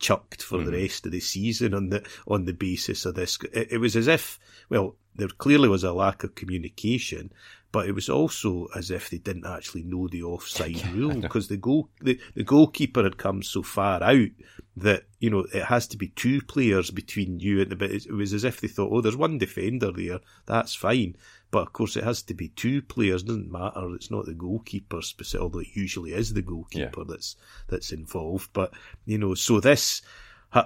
chucked 0.03 0.43
for 0.43 0.59
mm. 0.59 0.67
the 0.67 0.73
rest 0.73 1.07
of 1.07 1.13
the 1.13 1.21
season 1.21 1.73
on 1.73 1.89
the, 1.89 2.07
on 2.29 2.45
the 2.45 2.53
basis 2.53 3.07
of 3.07 3.15
this. 3.15 3.39
It, 3.55 3.73
it 3.73 3.79
was 3.79 3.97
as 3.97 4.09
if, 4.09 4.39
well, 4.69 4.97
there 5.15 5.29
clearly 5.29 5.69
was 5.69 5.85
a 5.85 5.93
lack 5.93 6.25
of 6.25 6.35
communication, 6.35 7.33
but 7.71 7.87
it 7.87 7.95
was 7.95 8.09
also 8.09 8.67
as 8.77 8.91
if 8.91 9.09
they 9.09 9.19
didn't 9.19 9.47
actually 9.47 9.83
know 9.83 10.09
the 10.09 10.23
offside 10.23 10.77
yeah, 10.77 10.93
rule 10.93 11.21
because 11.21 11.49
the 11.49 11.57
goal 11.57 11.89
the, 12.01 12.21
the 12.35 12.45
goalkeeper 12.45 13.03
had 13.03 13.17
come 13.17 13.43
so 13.43 13.63
far 13.63 14.03
out 14.03 14.29
that 14.77 15.05
you 15.21 15.31
know 15.31 15.47
it 15.55 15.65
has 15.65 15.87
to 15.89 15.97
be 15.97 16.09
two 16.09 16.41
players 16.43 16.91
between 16.91 17.41
you 17.41 17.61
and 17.63 17.71
the 17.71 17.77
bit. 17.77 18.07
It 18.07 18.13
was 18.13 18.33
as 18.33 18.45
if 18.45 18.61
they 18.61 18.69
thought, 18.69 18.91
oh, 18.93 19.01
there's 19.01 19.17
one 19.17 19.39
defender 19.39 19.91
there, 19.91 20.21
that's 20.47 20.75
fine. 20.75 21.17
But 21.53 21.67
of 21.69 21.73
course, 21.75 21.97
it 21.97 22.05
has 22.05 22.23
to 22.23 22.35
be 22.35 22.49
two 22.49 22.81
players. 22.83 23.23
Doesn't 23.23 23.53
matter. 23.53 23.95
It's 23.95 24.11
not 24.11 24.25
the 24.25 24.35
goalkeeper, 24.35 25.01
although 25.39 25.61
it 25.61 25.69
usually 25.75 26.15
is 26.15 26.33
the 26.33 26.43
goalkeeper 26.43 27.01
yeah. 27.01 27.05
that's 27.09 27.37
that's 27.69 27.93
involved. 27.93 28.51
But 28.55 28.73
you 29.05 29.19
know, 29.19 29.35
so 29.35 29.61
this 29.61 30.03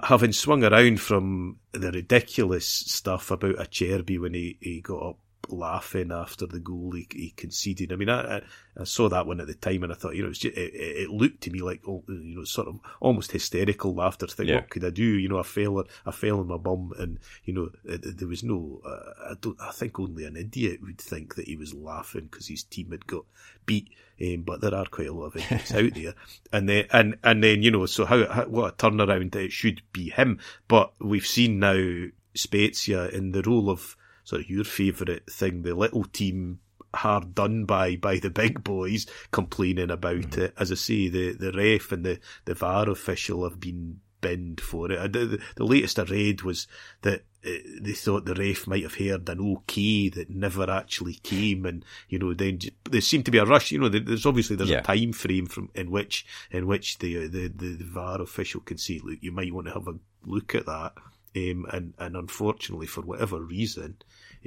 having 0.03 0.31
swung 0.31 0.63
around 0.63 0.99
from 0.99 1.57
the 1.73 1.91
ridiculous 1.91 2.67
stuff 2.67 3.31
about 3.31 3.55
Acerbi 3.55 4.19
when 4.19 4.33
he, 4.33 4.57
he 4.61 4.81
got 4.81 5.01
up 5.01 5.19
laughing 5.51 6.11
after 6.11 6.45
the 6.45 6.59
goal 6.59 6.91
he, 6.93 7.07
he 7.11 7.29
conceded. 7.31 7.91
I 7.91 7.95
mean, 7.95 8.09
I, 8.09 8.41
I, 8.77 8.83
saw 8.83 9.09
that 9.09 9.25
one 9.25 9.39
at 9.39 9.47
the 9.47 9.53
time 9.53 9.83
and 9.83 9.91
I 9.91 9.95
thought, 9.95 10.15
you 10.15 10.23
know, 10.23 10.29
it, 10.29 10.33
just, 10.33 10.57
it, 10.57 10.73
it, 10.73 11.09
looked 11.09 11.41
to 11.41 11.51
me 11.51 11.61
like, 11.61 11.81
oh, 11.87 12.03
you 12.07 12.35
know, 12.35 12.43
sort 12.43 12.67
of 12.67 12.79
almost 12.99 13.31
hysterical 13.31 13.93
laughter. 13.93 14.27
Think, 14.27 14.49
yeah. 14.49 14.55
what 14.55 14.69
could 14.69 14.85
I 14.85 14.89
do? 14.89 15.03
You 15.03 15.29
know, 15.29 15.39
I 15.39 15.43
fell, 15.43 15.83
I 16.05 16.11
fell 16.11 16.39
on 16.39 16.47
my 16.47 16.57
bum, 16.57 16.93
and 16.97 17.19
you 17.43 17.53
know, 17.53 17.69
there 17.83 18.27
was 18.27 18.43
no. 18.43 18.81
Uh, 18.85 19.31
I 19.31 19.33
don't. 19.39 19.59
I 19.61 19.71
think 19.71 19.99
only 19.99 20.25
an 20.25 20.37
idiot 20.37 20.81
would 20.81 20.99
think 20.99 21.35
that 21.35 21.47
he 21.47 21.55
was 21.55 21.73
laughing 21.73 22.27
because 22.31 22.47
his 22.47 22.63
team 22.63 22.91
had 22.91 23.07
got 23.07 23.25
beat. 23.65 23.89
Um, 24.19 24.43
but 24.43 24.61
there 24.61 24.73
are 24.73 24.85
quite 24.85 25.07
a 25.07 25.13
lot 25.13 25.27
of 25.27 25.35
idiots 25.35 25.73
out 25.73 25.93
there, 25.93 26.13
and 26.51 26.67
then 26.67 26.85
and 26.91 27.17
and 27.23 27.43
then 27.43 27.61
you 27.61 27.71
know, 27.71 27.85
so 27.85 28.05
how, 28.05 28.27
how 28.27 28.45
what 28.45 28.73
a 28.73 28.75
turnaround 28.75 29.35
it 29.35 29.51
should 29.51 29.81
be 29.93 30.09
him. 30.09 30.39
But 30.67 30.93
we've 30.99 31.27
seen 31.27 31.59
now 31.59 32.07
Spezia 32.37 33.09
in 33.09 33.31
the 33.31 33.41
role 33.41 33.69
of 33.69 33.95
sort 34.27 34.41
of 34.41 34.49
your 34.49 34.65
favourite 34.65 35.25
thing, 35.31 35.61
the 35.61 35.73
little 35.73 36.03
team 36.03 36.59
hard 36.93 37.33
done 37.33 37.63
by 37.63 37.95
by 37.95 38.17
the 38.17 38.29
big 38.29 38.61
boys 38.61 39.05
complaining 39.31 39.89
about 39.89 40.17
mm-hmm. 40.17 40.41
it. 40.41 40.53
As 40.57 40.69
I 40.69 40.75
say, 40.75 41.07
the, 41.07 41.31
the 41.31 41.53
ref 41.53 41.93
and 41.93 42.05
the, 42.05 42.19
the 42.43 42.53
VAR 42.53 42.89
official 42.89 43.49
have 43.49 43.61
been 43.61 44.01
binned 44.19 44.59
for 44.59 44.91
it. 44.91 45.13
The, 45.13 45.41
the 45.55 45.63
latest 45.63 45.97
I 45.97 46.03
read 46.03 46.41
was 46.41 46.67
that 47.03 47.21
uh, 47.45 47.51
they 47.79 47.93
thought 47.93 48.25
the 48.25 48.35
ref 48.35 48.67
might 48.67 48.83
have 48.83 48.95
heard 48.95 49.29
an 49.29 49.39
okay 49.59 50.09
that 50.09 50.29
never 50.29 50.69
actually 50.69 51.15
came, 51.23 51.65
and 51.65 51.85
you 52.09 52.19
know, 52.19 52.33
then 52.33 52.59
there 52.83 52.99
seemed 52.99 53.23
to 53.25 53.31
be 53.31 53.37
a 53.37 53.45
rush. 53.45 53.71
You 53.71 53.79
know, 53.79 53.87
there's 53.87 54.25
obviously 54.25 54.57
there's 54.57 54.71
yeah. 54.71 54.79
a 54.79 54.83
time 54.83 55.13
frame 55.13 55.45
from 55.45 55.69
in 55.73 55.89
which 55.89 56.25
in 56.51 56.67
which 56.67 56.97
the, 56.97 57.27
the 57.27 57.47
the 57.47 57.77
VAR 57.81 58.21
official 58.21 58.59
can 58.59 58.77
say, 58.77 58.99
look, 59.01 59.19
you 59.21 59.31
might 59.31 59.53
want 59.53 59.67
to 59.67 59.73
have 59.73 59.87
a 59.87 59.95
look 60.25 60.53
at 60.53 60.65
that. 60.65 60.95
Um, 61.35 61.67
and, 61.71 61.93
and 61.99 62.15
unfortunately, 62.15 62.87
for 62.87 63.01
whatever 63.01 63.39
reason, 63.39 63.97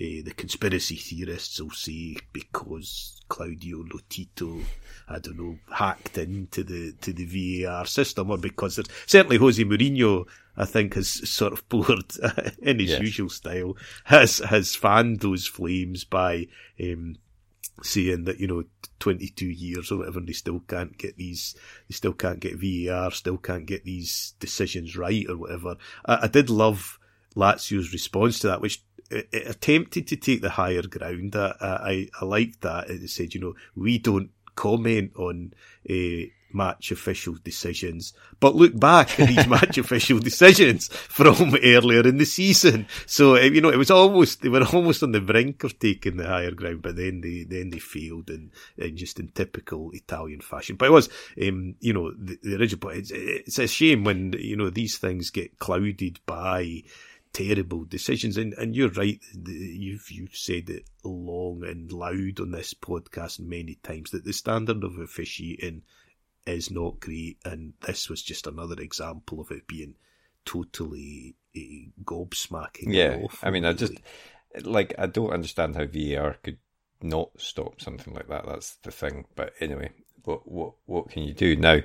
uh, 0.01 0.23
the 0.25 0.33
conspiracy 0.35 0.97
theorists 0.97 1.61
will 1.61 1.71
say 1.71 2.17
because 2.33 3.21
Claudio 3.29 3.83
Lotito, 3.85 4.63
I 5.09 5.19
don't 5.19 5.39
know, 5.39 5.59
hacked 5.71 6.17
into 6.17 6.65
the 6.65 6.93
to 7.03 7.13
the 7.13 7.65
VAR 7.65 7.85
system, 7.85 8.31
or 8.31 8.39
because 8.39 8.77
there's 8.77 8.89
certainly 9.07 9.37
Jose 9.37 9.63
Mourinho, 9.63 10.27
I 10.57 10.65
think, 10.65 10.95
has 10.95 11.29
sort 11.29 11.53
of 11.53 11.69
poured 11.69 12.13
in 12.63 12.79
his 12.79 12.91
yes. 12.91 13.01
usual 13.01 13.29
style, 13.29 13.77
has 14.05 14.39
has 14.39 14.75
fanned 14.75 15.21
those 15.21 15.47
flames 15.47 16.05
by 16.05 16.47
um, 16.83 17.17
saying 17.83 18.25
that 18.25 18.41
you 18.41 18.47
know 18.47 18.65
22 19.01 19.47
years 19.47 19.93
or 19.93 19.99
whatever 19.99 20.19
and 20.19 20.29
they 20.29 20.33
still 20.33 20.61
can't 20.61 20.97
get 20.99 21.17
these 21.17 21.55
they 21.89 21.95
still 21.95 22.13
can't 22.13 22.41
get 22.41 22.59
VAR 22.59 23.11
still 23.11 23.39
can't 23.39 23.65
get 23.65 23.85
these 23.85 24.35
decisions 24.39 24.97
right 24.97 25.25
or 25.29 25.39
whatever 25.39 25.77
I, 26.05 26.21
I 26.23 26.27
did 26.29 26.51
love 26.51 26.99
Lazio's 27.35 27.93
response 27.93 28.41
to 28.41 28.49
that 28.49 28.61
which 28.61 28.83
it, 29.11 29.29
it 29.33 29.49
attempted 29.49 30.07
to 30.09 30.17
take 30.17 30.43
the 30.43 30.51
higher 30.51 30.83
ground 30.83 31.37
I 31.37 31.55
I, 31.61 32.09
I 32.21 32.25
liked 32.25 32.61
that 32.63 32.91
it 32.91 33.09
said 33.11 33.35
you 33.35 33.41
know 33.41 33.55
we 33.75 33.99
don't 33.99 34.31
comment 34.55 35.13
on 35.17 35.55
uh, 35.89 36.29
match 36.53 36.91
official 36.91 37.37
decisions, 37.43 38.13
but 38.41 38.55
look 38.55 38.79
back 38.79 39.19
at 39.21 39.29
these 39.29 39.47
match 39.49 39.79
official 39.79 40.19
decisions 40.19 40.89
from 40.89 41.57
earlier 41.63 42.07
in 42.07 42.19
the 42.19 42.25
season. 42.25 42.87
So 43.07 43.35
eh, 43.35 43.47
you 43.47 43.61
know, 43.61 43.71
it 43.71 43.77
was 43.77 43.91
almost 43.91 44.43
they 44.43 44.49
were 44.49 44.65
almost 44.65 45.03
on 45.03 45.13
the 45.13 45.21
brink 45.21 45.65
of 45.65 45.79
taking 45.79 46.17
the 46.17 46.27
higher 46.27 46.51
ground, 46.51 46.83
but 46.83 46.97
then 46.97 47.21
they 47.21 47.45
then 47.45 47.71
they 47.71 47.79
failed 47.79 48.31
in, 48.31 48.51
in 48.77 48.97
just 48.97 49.21
in 49.21 49.29
typical 49.29 49.91
Italian 49.93 50.41
fashion. 50.41 50.77
But 50.77 50.87
it 50.87 50.93
was, 50.93 51.09
um, 51.41 51.77
you 51.81 51.93
know, 51.93 52.13
the, 52.13 52.39
the 52.43 52.57
original. 52.57 52.81
But 52.81 52.97
it's, 52.97 53.11
it's 53.13 53.59
a 53.59 53.67
shame 53.67 54.05
when 54.05 54.35
you 54.39 54.57
know 54.57 54.71
these 54.71 54.99
things 54.99 55.31
get 55.31 55.59
clouded 55.59 56.21
by 56.27 56.83
terrible 57.33 57.85
decisions. 57.85 58.37
And, 58.37 58.55
and 58.55 58.75
you're 58.75 58.91
right. 58.91 59.21
You've, 59.47 60.11
you've 60.11 60.37
said 60.37 60.71
it 60.71 60.85
long 61.05 61.65
and 61.65 61.93
loud 61.93 62.41
on 62.41 62.51
this 62.51 62.75
podcast 62.75 63.41
many 63.41 63.77
times 63.83 64.11
that 64.11 64.25
the 64.25 64.33
standard 64.33 64.85
of 64.85 64.99
officiating 64.99 65.83
is 66.47 66.71
not 66.71 67.01
great, 67.01 67.39
and 67.45 67.75
this 67.87 68.09
was 68.09 68.23
just 68.23 68.47
another 68.47 68.81
example 68.81 69.41
of 69.41 69.51
it 69.51 69.67
being 69.67 69.95
totally 70.45 71.35
uh, 71.57 71.61
gobsmacking. 72.05 72.93
Yeah, 72.93 73.21
awful, 73.23 73.47
I 73.47 73.51
mean, 73.51 73.65
I 73.65 73.73
just 73.73 73.93
like 74.63 74.95
I 74.99 75.07
don't 75.07 75.33
understand 75.33 75.77
how 75.77 75.87
VAR 75.87 76.37
could 76.43 76.59
not 77.03 77.31
stop 77.39 77.81
something 77.81 78.15
like 78.15 78.29
that. 78.29 78.47
That's 78.47 78.77
the 78.77 78.91
thing. 78.91 79.27
But 79.37 79.53
anyway, 79.61 79.91
what 80.25 80.51
what 80.51 80.73
what 80.87 81.11
can 81.11 81.23
you 81.23 81.35
do 81.35 81.57
now? 81.57 81.81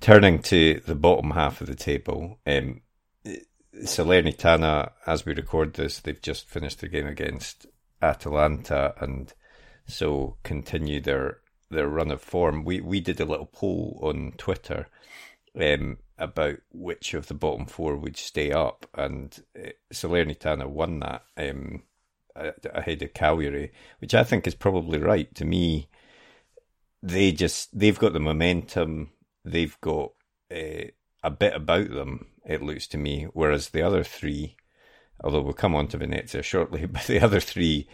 Turning 0.00 0.42
to 0.42 0.80
the 0.84 0.96
bottom 0.96 1.30
half 1.30 1.60
of 1.60 1.68
the 1.68 1.76
table, 1.76 2.40
um, 2.44 2.80
Salernitana, 3.74 4.92
as 5.06 5.24
we 5.24 5.34
record 5.34 5.74
this, 5.74 6.00
they've 6.00 6.20
just 6.20 6.48
finished 6.48 6.80
the 6.80 6.88
game 6.88 7.06
against 7.06 7.66
Atalanta, 8.00 8.94
and 9.00 9.32
so 9.86 10.36
continue 10.42 11.00
their 11.00 11.38
their 11.70 11.88
run 11.88 12.10
of 12.10 12.20
form. 12.20 12.64
We 12.64 12.80
we 12.80 13.00
did 13.00 13.20
a 13.20 13.24
little 13.24 13.46
poll 13.46 13.98
on 14.02 14.32
Twitter 14.36 14.88
um, 15.58 15.98
about 16.18 16.58
which 16.72 17.14
of 17.14 17.28
the 17.28 17.34
bottom 17.34 17.66
four 17.66 17.96
would 17.96 18.16
stay 18.16 18.52
up, 18.52 18.86
and 18.94 19.38
uh, 19.58 19.70
Salernitana 19.92 20.66
won 20.66 21.00
that 21.00 21.22
um, 21.36 21.82
ahead 22.36 23.02
of 23.02 23.14
Cagliari, 23.14 23.72
which 24.00 24.14
I 24.14 24.24
think 24.24 24.46
is 24.46 24.54
probably 24.54 24.98
right. 24.98 25.34
To 25.36 25.44
me, 25.44 25.88
they 27.02 27.32
just 27.32 27.76
they've 27.78 27.98
got 27.98 28.12
the 28.12 28.20
momentum, 28.20 29.10
they've 29.44 29.80
got 29.80 30.12
uh, 30.54 30.90
a 31.22 31.30
bit 31.30 31.54
about 31.54 31.90
them. 31.90 32.26
It 32.44 32.62
looks 32.62 32.86
to 32.88 32.98
me, 32.98 33.24
whereas 33.32 33.70
the 33.70 33.82
other 33.82 34.02
three, 34.04 34.56
although 35.22 35.42
we'll 35.42 35.52
come 35.52 35.74
on 35.74 35.88
to 35.88 35.98
Venezia 35.98 36.42
shortly, 36.42 36.86
but 36.86 37.04
the 37.04 37.20
other 37.20 37.40
three 37.40 37.88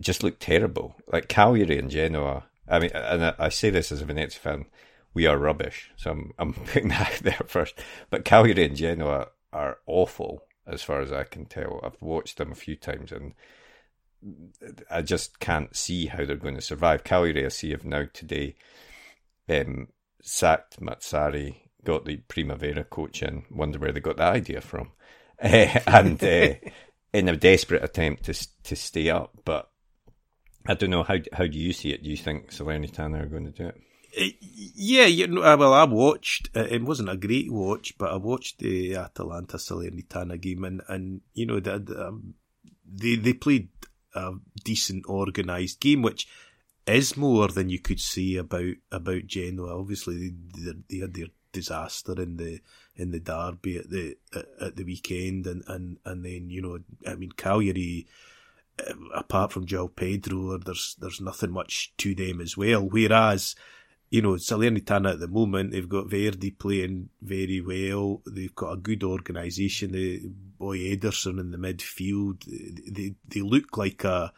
just 0.00 0.22
look 0.22 0.38
terrible. 0.38 0.94
Like 1.10 1.28
Cagliari 1.28 1.78
and 1.78 1.90
Genoa 1.90 2.44
I 2.70 2.78
mean, 2.78 2.90
and 2.94 3.34
I 3.38 3.48
say 3.48 3.70
this 3.70 3.90
as 3.90 4.02
a 4.02 4.04
Venezia 4.04 4.40
fan, 4.40 4.66
we 5.14 5.26
are 5.26 5.38
rubbish. 5.38 5.90
So 5.96 6.10
I'm, 6.10 6.32
I'm 6.38 6.52
putting 6.66 6.88
that 6.88 7.20
there 7.22 7.40
first. 7.46 7.80
But 8.10 8.24
Cagliari 8.24 8.64
and 8.64 8.76
Genoa 8.76 9.28
are 9.52 9.78
awful, 9.86 10.44
as 10.66 10.82
far 10.82 11.00
as 11.00 11.12
I 11.12 11.24
can 11.24 11.46
tell. 11.46 11.80
I've 11.82 12.00
watched 12.00 12.38
them 12.38 12.52
a 12.52 12.56
few 12.56 12.76
times 12.76 13.12
and 13.12 13.34
I 14.90 15.02
just 15.02 15.38
can't 15.38 15.74
see 15.74 16.06
how 16.06 16.24
they're 16.24 16.36
going 16.36 16.56
to 16.56 16.60
survive. 16.60 17.04
Cagliari, 17.04 17.46
I 17.46 17.48
see, 17.48 17.70
have 17.70 17.84
now 17.84 18.04
today 18.12 18.56
um, 19.48 19.88
sacked 20.20 20.80
Mazzarri, 20.80 21.56
got 21.84 22.04
the 22.04 22.16
Primavera 22.16 22.84
coach 22.84 23.22
in, 23.22 23.44
wonder 23.50 23.78
where 23.78 23.92
they 23.92 24.00
got 24.00 24.16
that 24.16 24.34
idea 24.34 24.60
from. 24.60 24.92
Uh, 25.42 25.80
and 25.86 26.22
uh, 26.22 26.54
in 27.12 27.28
a 27.28 27.36
desperate 27.36 27.84
attempt 27.84 28.24
to 28.24 28.34
to 28.64 28.76
stay 28.76 29.10
up, 29.10 29.32
but 29.44 29.70
I 30.66 30.74
don't 30.74 30.90
know 30.90 31.02
how 31.02 31.16
how 31.32 31.46
do 31.46 31.58
you 31.58 31.72
see 31.72 31.92
it? 31.92 32.02
Do 32.02 32.10
you 32.10 32.16
think 32.16 32.50
Salernitana 32.50 33.22
are 33.22 33.26
going 33.26 33.50
to 33.50 33.50
do 33.50 33.68
it? 33.68 33.80
Uh, 34.18 34.32
yeah, 34.40 35.04
you 35.04 35.26
know, 35.26 35.56
well, 35.56 35.74
I 35.74 35.84
watched. 35.84 36.50
It 36.54 36.82
wasn't 36.82 37.10
a 37.10 37.16
great 37.16 37.52
watch, 37.52 37.96
but 37.98 38.12
I 38.12 38.16
watched 38.16 38.58
the 38.58 38.96
Atalanta 38.96 39.58
Salernitana 39.58 40.40
game, 40.40 40.64
and, 40.64 40.82
and 40.88 41.20
you 41.34 41.46
know, 41.46 41.60
they, 41.60 41.72
um, 41.72 42.34
they 42.84 43.16
they 43.16 43.34
played 43.34 43.68
a 44.14 44.32
decent 44.64 45.06
organised 45.06 45.80
game, 45.80 46.02
which 46.02 46.26
is 46.86 47.16
more 47.16 47.48
than 47.48 47.68
you 47.68 47.78
could 47.78 48.00
say 48.00 48.36
about 48.36 48.74
about 48.90 49.26
Genoa. 49.26 49.78
Obviously, 49.78 50.32
they, 50.56 50.72
they 50.88 50.96
had 50.98 51.14
their 51.14 51.26
disaster 51.52 52.20
in 52.20 52.36
the 52.36 52.60
in 52.96 53.10
the 53.10 53.20
derby 53.20 53.78
at 53.78 53.90
the 53.90 54.16
at, 54.60 54.76
the 54.76 54.84
weekend, 54.84 55.46
and, 55.46 55.62
and 55.66 55.98
and 56.04 56.24
then 56.24 56.50
you 56.50 56.62
know, 56.62 56.78
I 57.06 57.14
mean, 57.14 57.32
Cagliari 57.32 58.06
eh, 58.78 58.92
apart 59.14 59.52
from 59.52 59.66
João 59.66 59.94
Pedro, 59.94 60.58
there's 60.58 60.96
there's 61.00 61.20
nothing 61.20 61.52
much 61.52 61.92
to 61.98 62.14
them 62.14 62.40
as 62.40 62.56
well. 62.56 62.82
Whereas 62.82 63.54
you 64.10 64.22
know, 64.22 64.32
Salernitana 64.32 65.12
at 65.12 65.20
the 65.20 65.28
moment, 65.28 65.72
they've 65.72 65.88
got 65.88 66.08
Verdi 66.08 66.50
playing 66.50 67.10
very 67.20 67.60
well. 67.60 68.22
They've 68.26 68.54
got 68.54 68.72
a 68.72 68.76
good 68.76 69.02
organisation. 69.02 69.92
The 69.92 70.22
boy 70.58 70.78
Ederson 70.78 71.38
in 71.38 71.50
the 71.50 71.58
midfield, 71.58 72.44
they 72.46 73.14
they 73.28 73.40
look 73.42 73.76
like 73.76 74.04
a 74.04 74.32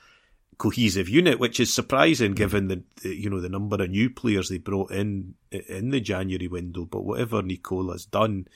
cohesive 0.60 1.08
unit, 1.08 1.38
which 1.38 1.58
is 1.58 1.72
surprising 1.72 2.32
given 2.32 2.68
the, 2.68 2.84
you 3.02 3.30
know 3.30 3.40
the 3.40 3.48
number 3.48 3.82
of 3.82 3.88
new 3.88 4.10
players 4.10 4.50
they 4.50 4.58
brought 4.58 4.90
in 4.90 5.34
in 5.50 5.90
the 5.90 6.00
January 6.00 6.48
window. 6.48 6.84
But 6.84 7.04
whatever 7.04 7.42
Nicola's 7.42 8.04
done 8.04 8.46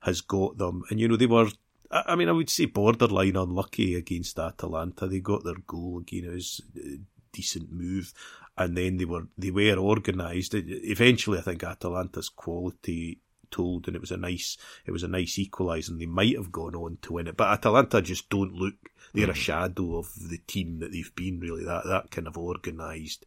has 0.00 0.22
got 0.22 0.56
them, 0.56 0.82
and 0.90 0.98
you 0.98 1.06
know 1.06 1.16
they 1.16 1.26
were. 1.26 1.48
I 1.92 2.14
mean, 2.14 2.28
I 2.28 2.32
would 2.32 2.48
say 2.48 2.66
borderline 2.66 3.36
unlucky 3.36 3.96
against 3.96 4.38
Atalanta. 4.38 5.08
They 5.08 5.18
got 5.18 5.44
their 5.44 5.58
goal 5.66 5.98
again. 5.98 6.24
It 6.24 6.34
was 6.34 6.62
a 6.76 6.98
decent 7.32 7.72
move 7.72 8.14
and 8.56 8.76
then 8.76 8.96
they 8.96 9.04
were 9.04 9.26
they 9.38 9.50
were 9.50 9.76
organised. 9.78 10.54
Eventually, 10.54 11.38
I 11.38 11.42
think 11.42 11.64
Atalanta's 11.64 12.28
quality 12.28 13.20
told, 13.50 13.86
and 13.86 13.96
it 13.96 14.00
was 14.00 14.10
a 14.10 14.16
nice 14.16 14.56
it 14.84 14.92
was 14.92 15.02
a 15.02 15.08
nice 15.08 15.38
equaliser, 15.38 15.90
and 15.90 16.00
they 16.00 16.06
might 16.06 16.36
have 16.36 16.52
gone 16.52 16.74
on 16.74 16.98
to 17.02 17.14
win 17.14 17.26
it. 17.26 17.36
But 17.36 17.48
Atalanta 17.48 18.02
just 18.02 18.28
don't 18.28 18.52
look 18.52 18.74
they're 19.12 19.28
mm. 19.28 19.32
a 19.32 19.34
shadow 19.34 19.96
of 19.96 20.08
the 20.28 20.38
team 20.46 20.78
that 20.80 20.92
they've 20.92 21.14
been. 21.14 21.40
Really, 21.40 21.64
that 21.64 21.84
that 21.86 22.10
kind 22.10 22.26
of 22.26 22.36
organised 22.36 23.26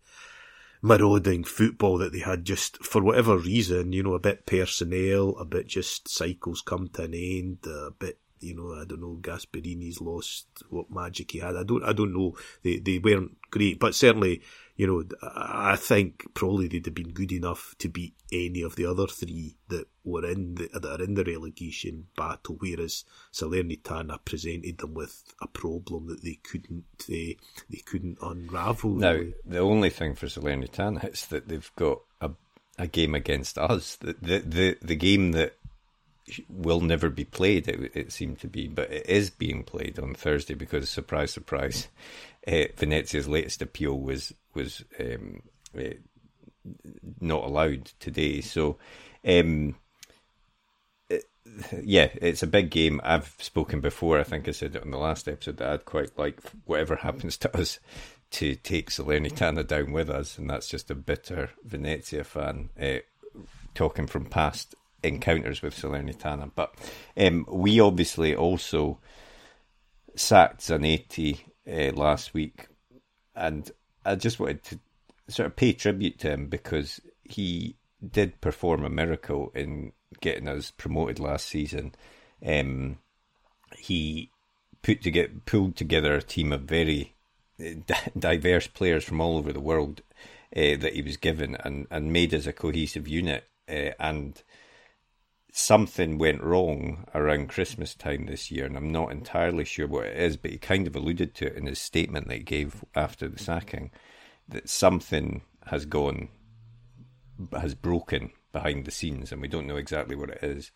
marauding 0.84 1.46
football 1.46 1.98
that 1.98 2.12
they 2.12 2.20
had 2.20 2.44
just 2.44 2.84
for 2.84 3.02
whatever 3.02 3.38
reason, 3.38 3.94
you 3.94 4.04
know, 4.04 4.14
a 4.14 4.20
bit 4.20 4.46
personnel, 4.46 5.36
a 5.40 5.46
bit 5.46 5.66
just 5.66 6.10
cycles 6.10 6.62
come 6.62 6.90
to 6.90 7.04
an 7.04 7.14
end, 7.14 7.58
a 7.66 7.90
bit 7.92 8.20
you 8.44 8.56
know, 8.56 8.74
I 8.74 8.86
don't 8.86 9.02
know, 9.02 9.18
Gasperini's 9.22 10.02
lost 10.02 10.48
what 10.70 10.92
magic 10.92 11.32
he 11.32 11.40
had. 11.40 11.56
I 11.56 11.64
don't, 11.64 11.84
I 11.84 11.94
don't 11.94 12.14
know. 12.14 12.36
They, 12.64 12.78
they 12.78 13.00
weren't 13.00 13.38
great, 13.50 13.80
but 13.80 13.96
certainly 13.96 14.42
you 14.76 14.88
know, 14.88 15.04
I 15.22 15.76
think 15.76 16.34
probably 16.34 16.68
they'd 16.68 16.86
have 16.86 16.96
been 16.96 17.12
good 17.12 17.32
enough 17.32 17.76
to 17.78 17.90
beat 17.90 18.16
any 18.32 18.64
of 18.64 18.76
the 18.76 18.88
other 18.88 19.06
three 19.06 19.56
that 19.68 19.86
were 20.04 20.28
in 20.28 20.56
the, 20.56 20.70
that 20.74 21.00
are 21.00 21.04
in 21.04 21.14
the 21.14 21.24
relegation 21.24 22.08
battle, 22.18 22.58
whereas 22.60 23.06
Salernitana 23.32 24.18
presented 24.26 24.80
them 24.80 24.96
with 24.96 25.24
a 25.42 25.48
problem 25.48 26.08
that 26.08 26.24
they 26.24 26.40
couldn't 26.44 26.86
they, 27.08 27.38
they 27.70 27.82
couldn't 27.86 28.18
unravel. 28.22 28.96
Now, 28.96 29.14
really. 29.14 29.36
the 29.46 29.60
only 29.60 29.92
thing 29.92 30.16
for 30.16 30.26
Salernitana 30.26 31.14
is 31.14 31.28
that 31.28 31.48
they've 31.48 31.72
got 31.76 32.00
a, 32.20 32.32
a 32.80 32.88
game 32.88 33.14
against 33.14 33.60
us. 33.60 33.98
The, 33.98 34.16
the 34.20 34.40
the 34.40 34.78
the 34.82 34.96
game 34.96 35.34
that 35.34 35.56
will 36.50 36.82
never 36.82 37.10
be 37.10 37.26
played. 37.26 37.68
It, 37.68 37.92
it 37.96 38.12
seemed 38.12 38.40
to 38.40 38.48
be, 38.48 38.68
but 38.68 38.92
it 38.92 39.08
is 39.08 39.30
being 39.30 39.64
played 39.64 40.00
on 40.00 40.14
Thursday 40.14 40.54
because 40.54 40.90
surprise, 40.90 41.32
surprise, 41.32 41.88
uh, 42.48 42.66
Venezia's 42.78 43.28
latest 43.28 43.62
appeal 43.62 44.00
was 44.00 44.34
was 44.54 44.84
um, 45.00 45.42
uh, 45.78 45.96
not 47.20 47.44
allowed 47.44 47.92
today. 48.00 48.42
So, 48.42 48.78
um, 49.28 49.76
it, 51.10 51.26
yeah, 51.84 52.10
it's 52.22 52.44
a 52.44 52.48
big 52.48 52.70
game. 52.70 53.02
I've 53.04 53.36
spoken 53.40 53.82
before. 53.82 54.20
I 54.20 54.24
think 54.24 54.48
I 54.48 54.52
said 54.52 54.76
it 54.76 54.84
on 54.84 54.92
the 54.92 54.98
last 54.98 55.28
episode 55.28 55.58
that 55.58 55.70
I'd 55.70 55.86
quite 55.86 56.18
like 56.18 56.40
whatever 56.66 56.96
happens 56.98 57.38
to 57.38 57.58
us 57.58 57.80
to 58.32 58.56
take 58.56 58.90
Salernitana 58.90 59.68
down 59.68 59.92
with 59.92 60.10
us, 60.10 60.38
and 60.38 60.50
that's 60.50 60.68
just 60.68 60.90
a 60.90 60.96
bitter 60.96 61.52
Venezia 61.64 62.24
fan 62.24 62.70
uh, 62.82 63.00
talking 63.76 64.08
from 64.08 64.26
past 64.26 64.74
encounters 65.04 65.62
with 65.62 65.76
Salernitana. 65.76 66.52
But 66.56 66.74
um, 67.18 67.46
we 67.50 67.80
obviously 67.80 68.36
also 68.36 69.00
sacked 70.16 70.62
Zanetti 70.62 71.40
uh, 71.68 71.96
last 71.96 72.34
week, 72.34 72.68
and 73.36 73.70
I 74.06 74.16
just 74.16 74.40
wanted 74.40 74.64
to 74.64 74.80
sort 75.28 75.48
of 75.48 75.56
pay 75.56 75.74
tribute 75.74 76.20
to 76.20 76.32
him 76.32 76.48
because 76.48 77.00
he 77.24 77.76
did 78.12 78.42
perform 78.42 78.84
a 78.84 78.90
miracle 78.90 79.52
in 79.56 79.94
getting 80.22 80.48
us 80.48 80.72
promoted 80.72 81.20
last 81.20 81.48
season. 81.48 81.94
Um, 82.46 82.98
he 83.78 84.30
put 84.82 85.02
to 85.02 85.12
get 85.12 85.46
pulled 85.46 85.76
together 85.76 86.14
a 86.14 86.22
team 86.22 86.52
of 86.52 86.62
very 86.62 87.16
uh, 87.60 87.96
diverse 88.20 88.68
players 88.68 89.04
from 89.04 89.22
all 89.22 89.38
over 89.38 89.54
the 89.54 89.60
world 89.60 90.02
uh, 90.56 90.78
that 90.78 90.94
he 90.94 91.02
was 91.02 91.18
given 91.18 91.56
and, 91.64 91.88
and 91.90 92.14
made 92.14 92.34
as 92.34 92.46
a 92.46 92.54
cohesive 92.54 93.08
unit. 93.08 93.46
Uh, 93.68 93.92
and 94.00 94.44
something 95.56 96.18
went 96.18 96.42
wrong 96.42 97.06
around 97.14 97.48
Christmas 97.48 97.94
time 97.94 98.26
this 98.26 98.50
year, 98.50 98.66
and 98.66 98.76
I'm 98.76 98.92
not 98.92 99.12
entirely 99.12 99.64
sure 99.66 99.86
what 99.86 100.08
it 100.08 100.18
is, 100.18 100.36
but 100.36 100.50
he 100.50 100.58
kind 100.58 100.88
of 100.88 100.96
alluded 100.96 101.36
to 101.36 101.46
it 101.46 101.56
in 101.56 101.68
his 101.68 101.78
statement 101.78 102.28
that 102.28 102.38
he 102.38 102.44
gave 102.44 102.84
after 102.96 103.28
the 103.28 103.38
sacking 103.38 103.92
that 104.50 104.68
something 104.68 105.44
has 105.68 105.86
gone, 105.86 106.30
has 107.56 107.76
broken 107.76 108.32
behind 108.52 108.86
the 108.86 108.92
scenes, 108.92 109.32
and 109.32 109.44
we 109.44 109.48
don't 109.48 109.68
know 109.68 109.76
exactly 109.76 110.16
what 110.16 110.32
it 110.32 110.44
is, 110.44 110.72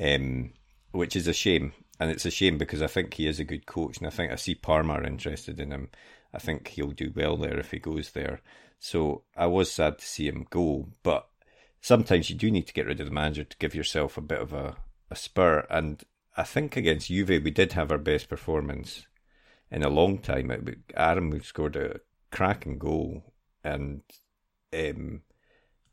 um, 0.00 0.52
which 0.90 1.14
is 1.14 1.28
a 1.28 1.32
shame. 1.32 1.72
And 2.00 2.10
it's 2.10 2.26
a 2.26 2.30
shame 2.30 2.58
because 2.58 2.82
I 2.82 2.88
think 2.88 3.14
he 3.14 3.28
is 3.28 3.38
a 3.38 3.44
good 3.44 3.66
coach, 3.66 3.98
and 3.98 4.06
I 4.08 4.10
think 4.10 4.32
I 4.32 4.36
see 4.36 4.56
Parma 4.56 5.00
interested 5.04 5.60
in 5.60 5.70
him. 5.70 5.90
I 6.34 6.38
think 6.38 6.66
he'll 6.66 6.90
do 6.90 7.12
well 7.14 7.36
there 7.36 7.58
if 7.58 7.70
he 7.70 7.78
goes 7.78 8.10
there. 8.10 8.40
So 8.80 9.22
I 9.36 9.46
was 9.46 9.70
sad 9.70 9.98
to 9.98 10.04
see 10.04 10.26
him 10.26 10.44
go, 10.50 10.88
but 11.04 11.28
sometimes 11.80 12.30
you 12.30 12.36
do 12.36 12.50
need 12.50 12.66
to 12.66 12.72
get 12.72 12.86
rid 12.86 13.00
of 13.00 13.06
the 13.06 13.12
manager 13.12 13.44
to 13.44 13.56
give 13.58 13.74
yourself 13.74 14.16
a 14.16 14.22
bit 14.22 14.40
of 14.40 14.52
a, 14.52 14.76
a 15.10 15.16
spur. 15.16 15.66
And 15.70 16.02
I 16.36 16.42
think 16.42 16.76
against 16.76 17.08
Juve, 17.08 17.28
we 17.28 17.50
did 17.50 17.72
have 17.72 17.90
our 17.90 17.98
best 17.98 18.28
performance 18.28 19.06
in 19.70 19.82
a 19.82 19.88
long 19.88 20.18
time. 20.18 20.48
Aramu 20.96 21.44
scored 21.44 21.76
a 21.76 22.00
cracking 22.30 22.78
goal, 22.78 23.32
and 23.64 24.02
um, 24.72 25.22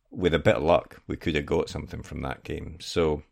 with 0.10 0.34
a 0.34 0.40
bit 0.40 0.56
of 0.56 0.64
luck, 0.64 1.02
we 1.08 1.18
could 1.18 1.36
have 1.36 1.46
got 1.46 1.70
something 1.70 2.02
from 2.02 2.22
that 2.22 2.44
game. 2.44 2.78
So 2.80 3.24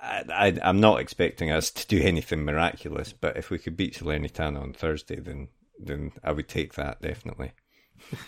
I, 0.00 0.58
am 0.62 0.80
not 0.80 1.00
expecting 1.00 1.50
us 1.50 1.70
to 1.72 1.86
do 1.86 2.02
anything 2.02 2.44
miraculous, 2.44 3.12
but 3.12 3.36
if 3.36 3.50
we 3.50 3.58
could 3.58 3.76
beat 3.76 3.94
Salernitana 3.94 4.60
on 4.60 4.72
Thursday, 4.72 5.20
then 5.20 5.48
then 5.80 6.10
I 6.24 6.32
would 6.32 6.48
take 6.48 6.74
that 6.74 7.00
definitely. 7.00 7.52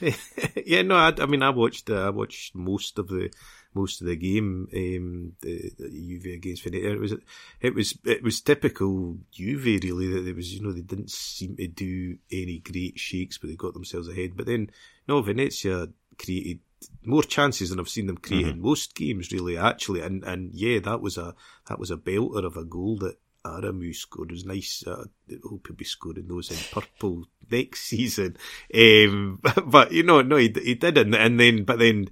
yeah, 0.66 0.82
no, 0.82 0.96
I, 0.96 1.12
I, 1.18 1.26
mean, 1.26 1.42
I 1.42 1.50
watched 1.50 1.90
uh, 1.90 2.06
I 2.06 2.10
watched 2.10 2.54
most 2.54 2.98
of 2.98 3.08
the 3.08 3.30
most 3.74 4.00
of 4.00 4.08
the 4.08 4.16
game, 4.16 4.68
um, 4.74 5.32
the, 5.42 5.70
the 5.78 5.88
Juve 5.88 6.34
against 6.34 6.64
Venezia. 6.64 6.92
It 6.92 7.00
was 7.00 7.14
it 7.60 7.74
was 7.74 7.98
it 8.04 8.22
was 8.22 8.40
typical 8.40 9.18
Juve 9.30 9.64
really 9.64 10.08
that 10.08 10.26
it 10.26 10.36
was 10.36 10.54
you 10.54 10.62
know 10.62 10.72
they 10.72 10.80
didn't 10.80 11.10
seem 11.10 11.56
to 11.56 11.68
do 11.68 12.18
any 12.32 12.58
great 12.58 12.98
shakes, 12.98 13.38
but 13.38 13.48
they 13.48 13.56
got 13.56 13.74
themselves 13.74 14.08
ahead. 14.08 14.36
But 14.36 14.46
then 14.46 14.70
no, 15.06 15.22
Venezia 15.22 15.88
created 16.18 16.60
more 17.04 17.22
chances 17.22 17.70
than 17.70 17.80
I've 17.80 17.88
seen 17.88 18.06
them 18.06 18.16
create 18.16 18.46
mm-hmm. 18.46 18.56
in 18.56 18.62
most 18.62 18.94
games, 18.94 19.32
really. 19.32 19.56
Actually, 19.56 20.00
and 20.00 20.24
and 20.24 20.52
yeah, 20.52 20.80
that 20.80 21.00
was 21.00 21.16
a 21.16 21.34
that 21.68 21.78
was 21.78 21.90
a 21.90 21.96
belter 21.96 22.44
of 22.44 22.56
a 22.56 22.64
goal 22.64 22.96
that 22.98 23.16
Aramu 23.44 23.94
scored. 23.94 24.30
It 24.30 24.34
was 24.34 24.44
nice. 24.44 24.84
Uh, 24.86 25.04
I 25.30 25.34
hope 25.42 25.66
he'll 25.66 25.76
be 25.76 25.84
scoring 25.84 26.28
those 26.28 26.50
in 26.50 26.56
purple 26.72 27.26
next 27.50 27.82
season. 27.82 28.36
Um, 28.74 29.40
but 29.66 29.92
you 29.92 30.02
know, 30.02 30.22
no, 30.22 30.36
he, 30.36 30.52
he 30.62 30.74
didn't. 30.74 31.14
And 31.14 31.38
then, 31.40 31.64
but 31.64 31.78
then, 31.78 32.08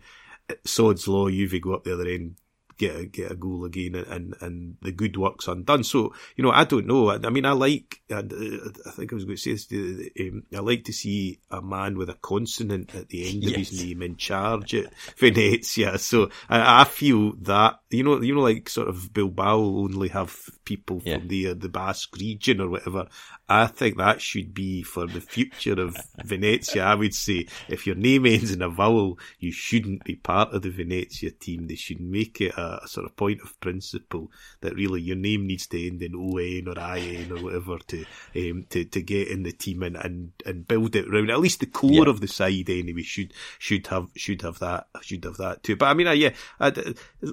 Sod's 0.65 1.07
Law, 1.07 1.29
Juve 1.29 1.61
go 1.61 1.75
up 1.75 1.85
the 1.85 1.95
other 1.95 2.09
end, 2.09 2.37
get 2.79 2.97
a, 2.97 3.05
get 3.05 3.33
a 3.33 3.35
goal 3.35 3.65
again 3.65 3.95
and, 3.95 4.35
and 4.41 4.77
the 4.81 4.93
good 4.93 5.17
work's 5.17 5.49
undone. 5.49 5.85
So, 5.85 6.15
you 6.37 6.45
know, 6.45 6.51
I 6.51 6.65
don't 6.65 6.87
know. 6.87 7.11
I, 7.11 7.19
I 7.23 7.31
mean, 7.31 7.45
I 7.45 7.53
like, 7.53 8.01
I, 8.11 8.19
I, 8.21 8.91
think 8.93 9.13
I 9.13 9.15
was 9.15 9.25
going 9.25 9.37
to 9.37 9.43
say 9.43 9.53
this, 9.53 10.11
um, 10.21 10.45
I 10.55 10.61
like 10.61 10.85
to 10.85 10.93
see 10.93 11.41
a 11.51 11.61
man 11.61 11.99
with 11.99 12.09
a 12.09 12.15
consonant 12.15 12.95
at 12.95 13.09
the 13.09 13.29
end 13.29 13.43
yes. 13.43 13.51
of 13.51 13.57
his 13.57 13.85
name 13.85 14.03
in 14.03 14.17
charge 14.17 14.75
at 14.75 14.93
Venezia. 15.17 15.99
So 15.99 16.31
I, 16.49 16.83
I, 16.83 16.85
feel 16.85 17.33
that, 17.43 17.81
you 17.91 18.05
know, 18.05 18.21
you 18.23 18.35
know, 18.35 18.43
like 18.43 18.69
sort 18.69 18.89
of 18.89 19.13
Bilbao 19.13 19.59
only 19.59 20.09
have 20.09 20.37
people 20.65 21.03
yeah. 21.05 21.19
from 21.19 21.29
the, 21.29 21.49
uh, 21.49 21.55
the 21.55 21.69
Basque 21.69 22.17
region 22.17 22.61
or 22.61 22.69
whatever. 22.69 23.09
I 23.49 23.67
think 23.67 23.97
that 23.97 24.21
should 24.21 24.53
be 24.53 24.83
for 24.83 25.07
the 25.07 25.23
future 25.23 25.81
of 25.81 25.97
Venezia. 26.25 26.85
I 26.85 26.95
would 26.95 27.15
say 27.15 27.47
if 27.69 27.87
your 27.87 27.97
name 27.97 28.27
ends 28.27 28.53
in 28.53 28.61
a 28.61 28.69
vowel, 28.69 29.19
you 29.39 29.53
shouldn't 29.53 30.05
be 30.05 30.17
part 30.17 30.53
of 30.53 30.63
the 30.63 30.71
Venezia 30.71 31.31
team. 31.31 31.67
They 31.67 31.75
should 31.75 32.01
make 32.01 32.43
it 32.43 32.53
a, 32.59 32.68
a 32.83 32.89
sort 32.89 33.07
of 33.07 33.17
point 33.17 33.41
of 33.43 33.59
principle 33.61 34.31
that 34.61 34.75
really 34.75 35.01
your 35.01 35.17
name 35.17 35.47
needs 35.47 35.67
to 35.69 35.87
end 35.87 36.03
in 36.03 36.15
ON 36.15 36.69
or 36.69 36.97
IN 36.97 37.33
or 37.33 37.43
whatever 37.43 37.79
to 37.79 38.05
um, 38.37 38.67
to 38.71 38.85
to 38.85 39.03
get 39.03 39.29
in 39.29 39.43
the 39.43 39.53
team 39.53 39.83
and, 39.83 39.97
and, 39.97 40.33
and 40.45 40.69
build 40.69 40.97
it 40.97 41.09
around 41.09 41.31
at 41.31 41.41
least 41.41 41.61
the 41.61 41.67
core 41.67 41.91
yeah. 41.91 42.09
of 42.09 42.21
the 42.21 42.29
side 42.29 42.69
anyway 42.69 43.03
should 43.03 43.33
should 43.59 43.87
have 43.89 44.09
should 44.17 44.43
have 44.43 44.59
that 44.59 44.87
should 45.03 45.25
have 45.25 45.37
that 45.37 45.63
too. 45.63 45.77
But 45.77 45.87
I 45.87 45.95
mean, 45.95 46.07
uh, 46.07 46.13
yeah, 46.13 46.31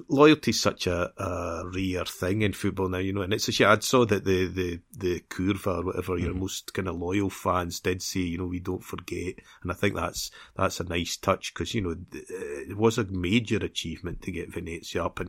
loyalty 0.08 0.50
is 0.50 0.60
such 0.60 0.86
a, 0.86 1.10
a 1.16 1.64
rare 1.72 2.04
thing 2.04 2.42
in 2.42 2.52
football 2.52 2.88
now. 2.88 2.98
You 2.98 3.12
know, 3.12 3.22
and 3.22 3.32
it's 3.32 3.48
a 3.48 3.52
shame. 3.52 3.68
I 3.68 3.78
saw 3.80 4.04
that 4.06 4.24
the 4.24 4.46
the 4.46 4.80
the 4.96 5.20
curva 5.20 5.78
or 5.78 5.84
whatever 5.84 6.14
mm. 6.14 6.20
your 6.20 6.30
mm-hmm. 6.30 6.40
most 6.40 6.74
kind 6.74 6.88
of 6.88 6.96
loyal 6.96 7.30
fans 7.30 7.80
did 7.80 8.02
say, 8.02 8.20
you 8.20 8.38
know, 8.38 8.46
we 8.46 8.60
don't 8.60 8.84
forget, 8.84 9.34
and 9.62 9.70
I 9.70 9.74
think 9.74 9.94
that's 9.94 10.30
that's 10.56 10.80
a 10.80 10.84
nice 10.84 11.16
touch 11.16 11.52
because 11.52 11.74
you 11.74 11.82
know 11.82 11.96
it 12.12 12.76
was 12.76 12.98
a 12.98 13.04
major 13.04 13.58
achievement 13.58 14.22
to 14.22 14.32
get 14.32 14.52
Venezia 14.52 15.04
up, 15.04 15.20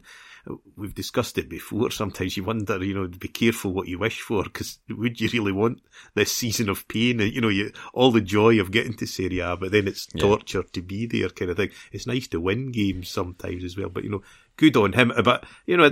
and 0.46 0.56
uh, 0.56 0.60
we've 0.76 0.96
discussed 0.96 1.38
it 1.38 1.50
before. 1.50 1.92
Sometimes 1.92 2.38
you 2.38 2.44
wonder, 2.44 2.84
you 2.84 2.94
know, 2.94 3.08
be 3.08 3.28
careful 3.28 3.74
what 3.74 3.88
you 3.88 4.00
wish 4.00 4.22
for 4.22 4.44
because 4.44 4.80
would 4.90 5.20
you 5.20 5.30
really 5.34 5.52
want 5.52 5.82
this 6.16 6.32
season 6.32 6.70
of 6.70 6.88
pain? 6.88 7.20
You 7.20 7.42
know, 7.42 7.50
you 7.50 7.72
all 7.94 8.12
the 8.12 8.22
joy 8.22 8.60
of 8.60 8.72
getting 8.72 8.96
to 8.98 9.08
Serie 9.08 9.40
A, 9.40 9.58
but 9.58 9.72
then 9.72 9.88
it's 9.88 10.08
yeah. 10.14 10.22
torture 10.22 10.64
to 10.64 10.82
be 10.82 11.06
there, 11.06 11.30
kind 11.30 11.52
of 11.52 11.58
thing. 11.58 11.72
It's 11.92 12.08
nice 12.08 12.28
to 12.30 12.42
win 12.42 12.72
games 12.72 13.10
sometimes 13.10 13.64
as 13.64 13.78
well, 13.78 13.90
but 13.90 14.04
you 14.04 14.10
know 14.10 14.24
good 14.58 14.76
on 14.78 14.94
him. 14.94 15.12
But 15.24 15.46
you 15.66 15.78
know, 15.78 15.92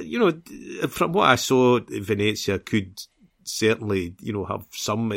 you 0.00 0.18
know, 0.18 0.88
from 0.88 1.12
what 1.12 1.28
I 1.28 1.36
saw, 1.36 1.80
Venezia 1.80 2.58
could 2.58 3.00
certainly, 3.44 4.14
you 4.20 4.32
know, 4.32 4.44
have 4.44 4.66
some. 4.70 5.12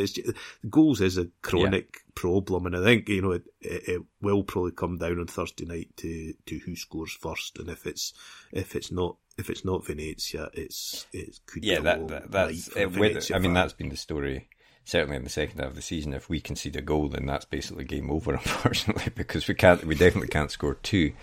goals 0.68 1.00
is 1.00 1.18
a 1.18 1.28
chronic 1.42 1.88
yeah. 1.92 2.03
Problem, 2.14 2.66
and 2.66 2.76
I 2.76 2.82
think 2.82 3.08
you 3.08 3.22
know 3.22 3.32
it, 3.32 3.44
it, 3.60 4.02
will 4.20 4.42
probably 4.42 4.72
come 4.72 4.98
down 4.98 5.18
on 5.18 5.26
Thursday 5.26 5.64
night 5.64 5.88
to 5.98 6.34
to 6.46 6.58
who 6.58 6.76
scores 6.76 7.12
first, 7.12 7.58
and 7.58 7.68
if 7.68 7.86
it's 7.86 8.12
if 8.52 8.76
it's 8.76 8.92
not 8.92 9.16
if 9.36 9.50
it's 9.50 9.64
not 9.64 9.86
Venezia, 9.86 10.48
it's 10.52 11.06
it 11.12 11.38
could 11.46 11.64
yeah 11.64 11.80
that, 11.80 12.08
that 12.08 12.30
that's 12.30 12.68
it, 12.68 13.32
I 13.34 13.38
mean 13.38 13.54
that's 13.54 13.72
been 13.72 13.88
the 13.88 13.96
story. 13.96 14.48
Certainly 14.86 15.16
in 15.16 15.24
the 15.24 15.30
second 15.30 15.60
half 15.60 15.70
of 15.70 15.76
the 15.76 15.82
season, 15.82 16.12
if 16.12 16.28
we 16.28 16.40
concede 16.40 16.76
a 16.76 16.82
goal, 16.82 17.08
then 17.08 17.24
that's 17.24 17.46
basically 17.46 17.84
game 17.84 18.10
over. 18.10 18.32
Unfortunately, 18.34 19.10
because 19.14 19.48
we 19.48 19.54
can't, 19.54 19.82
we 19.84 19.94
definitely 19.94 20.28
can't 20.28 20.50
score 20.50 20.74
two. 20.74 21.14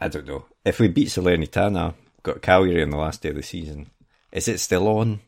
I 0.00 0.08
don't 0.08 0.26
know. 0.26 0.46
If 0.64 0.80
we 0.80 0.88
beat 0.88 1.06
Salernitana, 1.06 1.94
got 2.24 2.42
Cagliari 2.42 2.82
on 2.82 2.90
the 2.90 2.96
last 2.96 3.22
day 3.22 3.28
of 3.28 3.36
the 3.36 3.44
season, 3.44 3.90
is 4.32 4.48
it 4.48 4.58
still 4.58 4.88
on? 4.88 5.20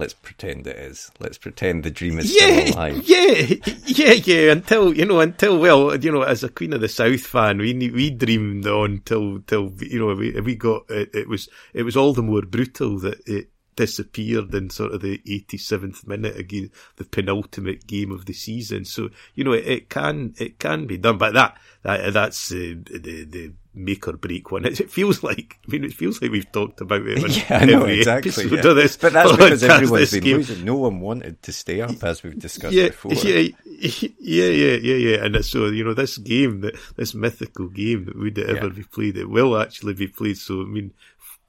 Let's 0.00 0.14
pretend 0.14 0.66
it 0.66 0.76
is. 0.76 1.10
Let's 1.18 1.36
pretend 1.36 1.84
the 1.84 1.90
dream 1.90 2.18
is 2.18 2.34
yeah, 2.34 2.64
still 2.64 2.74
alive. 2.74 3.02
Yeah, 3.06 3.54
yeah, 3.84 4.12
yeah. 4.12 4.52
Until 4.52 4.96
you 4.96 5.04
know, 5.04 5.20
until 5.20 5.58
well, 5.58 5.94
you 5.94 6.10
know, 6.10 6.22
as 6.22 6.42
a 6.42 6.48
Queen 6.48 6.72
of 6.72 6.80
the 6.80 6.88
South 6.88 7.20
fan, 7.20 7.58
we 7.58 7.74
we 7.90 8.08
dreamed 8.08 8.66
on 8.66 9.02
till 9.04 9.40
till 9.40 9.70
you 9.78 9.98
know 9.98 10.14
we 10.14 10.40
we 10.40 10.54
got 10.54 10.88
it, 10.88 11.10
it 11.12 11.28
was 11.28 11.50
it 11.74 11.82
was 11.82 11.98
all 11.98 12.14
the 12.14 12.22
more 12.22 12.40
brutal 12.40 12.98
that 13.00 13.20
it 13.26 13.49
disappeared 13.76 14.54
in 14.54 14.70
sort 14.70 14.92
of 14.92 15.00
the 15.00 15.18
87th 15.18 16.06
minute 16.06 16.36
again, 16.36 16.70
the 16.96 17.04
penultimate 17.04 17.86
game 17.86 18.12
of 18.12 18.26
the 18.26 18.32
season. 18.32 18.84
So 18.84 19.10
you 19.34 19.44
know, 19.44 19.52
it, 19.52 19.66
it 19.66 19.90
can 19.90 20.34
it 20.38 20.58
can 20.58 20.86
be 20.86 20.98
done, 20.98 21.18
but 21.18 21.34
that 21.34 21.56
that 21.82 22.12
that's 22.12 22.52
uh, 22.52 22.74
the 22.90 23.24
the 23.24 23.52
make 23.74 24.06
or 24.08 24.14
break 24.14 24.50
one. 24.50 24.64
It 24.64 24.90
feels 24.90 25.22
like, 25.22 25.58
I 25.66 25.70
mean, 25.70 25.84
it 25.84 25.92
feels 25.92 26.20
like 26.20 26.30
we've 26.30 26.50
talked 26.50 26.80
about 26.80 27.06
it 27.06 27.22
on 27.24 27.30
yeah, 27.30 27.44
every 27.48 27.74
know, 27.74 27.84
exactly, 27.84 28.48
yeah. 28.48 28.66
of 28.66 28.76
this. 28.76 28.96
But 28.96 29.12
that's 29.12 29.32
because 29.32 29.62
everyone's 29.62 30.10
been 30.10 30.22
game. 30.22 30.36
losing. 30.38 30.64
No 30.64 30.76
one 30.76 31.00
wanted 31.00 31.42
to 31.42 31.52
stay 31.52 31.80
up, 31.80 32.02
as 32.02 32.22
we've 32.22 32.38
discussed 32.38 32.74
yeah, 32.74 32.88
before. 32.88 33.12
Yeah, 33.14 33.48
yeah, 33.64 34.08
yeah, 34.18 34.76
yeah, 34.76 34.94
yeah. 34.94 35.24
And 35.24 35.44
so, 35.44 35.66
you 35.66 35.84
know, 35.84 35.94
this 35.94 36.18
game, 36.18 36.60
that 36.62 36.76
this 36.96 37.14
mythical 37.14 37.68
game 37.68 38.06
that 38.06 38.18
would 38.18 38.38
ever 38.38 38.66
yeah. 38.66 38.72
be 38.72 38.82
played, 38.82 39.16
it 39.16 39.28
will 39.28 39.56
actually 39.58 39.94
be 39.94 40.08
played. 40.08 40.38
So, 40.38 40.62
I 40.62 40.64
mean, 40.64 40.92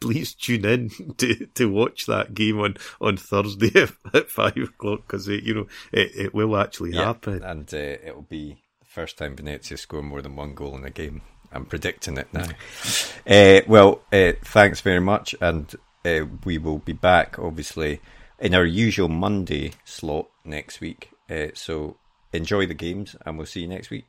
please 0.02 0.34
tune 0.34 0.66
in 0.66 0.90
to, 1.18 1.46
to 1.54 1.72
watch 1.72 2.08
that 2.08 2.34
game 2.34 2.60
on, 2.60 2.76
on 3.00 3.16
Thursday 3.16 3.88
at 4.14 4.30
five 4.30 4.58
o'clock 4.58 5.08
because, 5.08 5.28
you 5.28 5.54
know, 5.54 5.68
it, 5.94 6.12
it 6.16 6.34
will 6.34 6.58
actually 6.58 6.92
yeah, 6.92 7.06
happen. 7.06 7.42
And 7.44 7.74
uh, 7.74 7.78
it'll 7.78 8.24
be 8.24 8.58
the 8.82 8.86
first 8.86 9.18
time 9.18 9.38
Venezia 9.38 9.78
score 9.78 10.02
more 10.02 10.22
than 10.22 10.36
one 10.36 10.54
goal 10.54 10.76
in 10.76 10.84
a 10.84 10.90
game. 10.90 11.22
I'm 11.54 11.66
predicting 11.66 12.18
it 12.18 12.28
now. 12.34 12.48
uh, 13.28 13.62
well, 13.68 14.02
uh, 14.12 14.34
thanks 14.44 14.82
very 14.82 15.02
much, 15.02 15.36
and 15.42 15.74
uh, 16.06 16.26
we 16.46 16.58
will 16.58 16.80
be 16.80 16.94
back, 16.94 17.38
obviously, 17.38 18.00
in 18.40 18.56
our 18.56 18.66
usual 18.66 19.10
Monday 19.10 19.74
slot 19.84 20.28
next 20.46 20.80
week. 20.80 21.12
Uh, 21.30 21.48
so 21.54 21.98
enjoy 22.32 22.66
the 22.66 22.74
games, 22.74 23.18
and 23.26 23.38
we'll 23.38 23.48
see 23.48 23.62
you 23.62 23.68
next 23.68 23.90
week. 23.90 24.06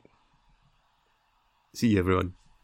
See 1.73 1.89
you, 1.89 1.99
everyone. 1.99 2.33